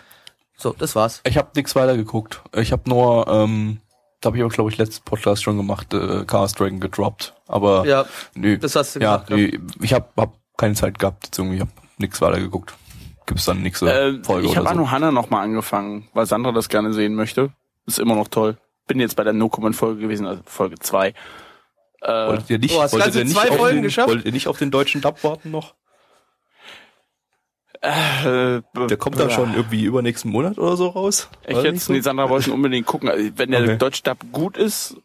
[0.57, 1.21] So, das war's.
[1.25, 2.43] Ich habe nichts weiter geguckt.
[2.55, 3.81] Ich habe nur, ähm,
[4.21, 7.35] da habe ich aber glaube ich letzten Podcast schon gemacht, äh, Chaos Dragon gedroppt.
[7.49, 9.37] Aber Ja, nee, das hast du ja, gesagt, ja.
[9.37, 12.75] nee, ich habe hab keine Zeit gehabt, ich habe nichts weiter geguckt.
[13.27, 14.71] Gibt's dann nächste Äh, Folge ich habe so.
[14.73, 17.51] Anohana noch mal angefangen, weil Sandra das gerne sehen möchte.
[17.87, 18.57] Ist immer noch toll.
[18.87, 21.09] Bin jetzt bei der No-Comment-Folge gewesen, also Folge 2.
[21.09, 21.15] Äh,
[22.03, 24.09] Wolltet ihr nicht, Oh, wolltet ihr nicht zwei Folgen den, geschafft?
[24.09, 25.75] Wolltet ihr nicht auf den deutschen Dub warten noch?
[27.83, 31.29] äh, Der kommt dann schon irgendwie übernächsten Monat oder so raus.
[31.45, 31.85] Echt Oder jetzt?
[31.87, 31.93] so?
[31.93, 33.09] Nee, Sandra wollte unbedingt gucken.
[33.09, 33.79] Also, wenn der Okay.
[33.79, 34.97] deutsche Dub gut ist,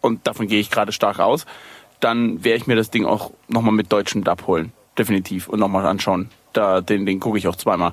[0.00, 1.46] und davon gehe ich gerade stark aus,
[2.00, 4.72] dann werde ich mir das Ding auch nochmal mit deutschem Dub holen.
[4.98, 5.48] Definitiv.
[5.48, 6.30] Und nochmal anschauen.
[6.52, 7.92] Da, den, den gucke ich auch zweimal.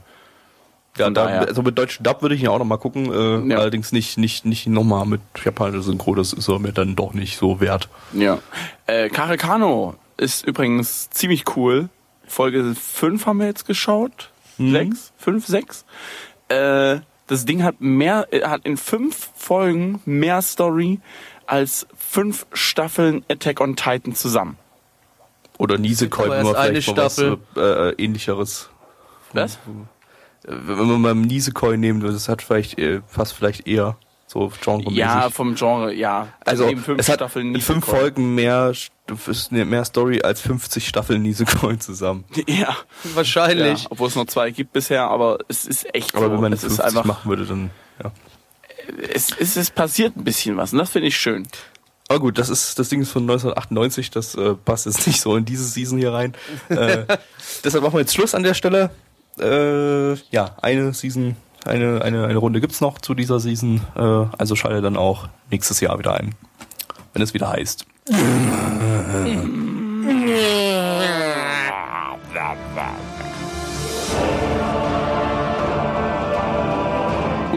[0.98, 3.06] Ja, da, also mit deutschen Dub würde ich ihn auch noch mal gucken.
[3.12, 3.60] Äh, Ja.
[3.60, 6.16] Allerdings nicht nicht nicht nochmal mit japanischer Synchro.
[6.16, 7.88] Das ist er mir dann doch nicht so wert.
[8.14, 8.40] Ja.
[8.88, 11.90] Äh, Kare Kano ist übrigens ziemlich cool.
[12.28, 14.30] Folge 5 haben wir jetzt geschaut.
[14.58, 14.72] Mhm.
[14.72, 15.14] Sechs?
[15.18, 15.86] Fünf, sechs?
[16.50, 21.00] Äh, das Ding hat mehr, äh, hat in fünf Folgen mehr Story
[21.48, 24.58] als fünf Staffeln Attack on Titan zusammen.
[25.62, 27.38] Oder erst eine vielleicht mal was Staffel.
[27.56, 28.70] äh, äh, ähnlicheres.
[29.34, 29.56] Was?
[29.56, 29.58] Äh,
[30.48, 33.96] Wenn man mal Nisekoi nehmen, das hat vielleicht äh, passt vielleicht eher
[34.26, 36.30] so genre Ja, vom Genre, ja.
[36.46, 37.86] Also eben fünf es hat Staffeln in fünf.
[37.86, 38.74] Folgen mehr
[39.52, 42.24] mehr Story als 50 Staffeln Nisekoi zusammen.
[42.48, 42.76] Ja,
[43.14, 43.84] Wahrscheinlich.
[43.84, 46.32] ja, obwohl es noch zwei gibt bisher, aber es ist echt Aber so.
[46.32, 47.70] wenn man es ist 50 einfach, machen würde, dann
[48.02, 48.12] ja.
[49.14, 51.46] es, es, es passiert ein bisschen was und das finde ich schön.
[52.12, 55.38] Aber gut, das ist das Ding ist von 1998, das äh, passt jetzt nicht so
[55.38, 56.34] in diese Season hier rein.
[56.68, 57.06] äh,
[57.64, 58.90] deshalb machen wir jetzt Schluss an der Stelle.
[59.40, 63.80] Äh, ja, eine Season eine, eine, eine Runde gibt's noch zu dieser Season.
[63.96, 66.36] Äh, also schalte dann auch nächstes Jahr wieder ein.
[67.14, 67.86] Wenn es wieder heißt.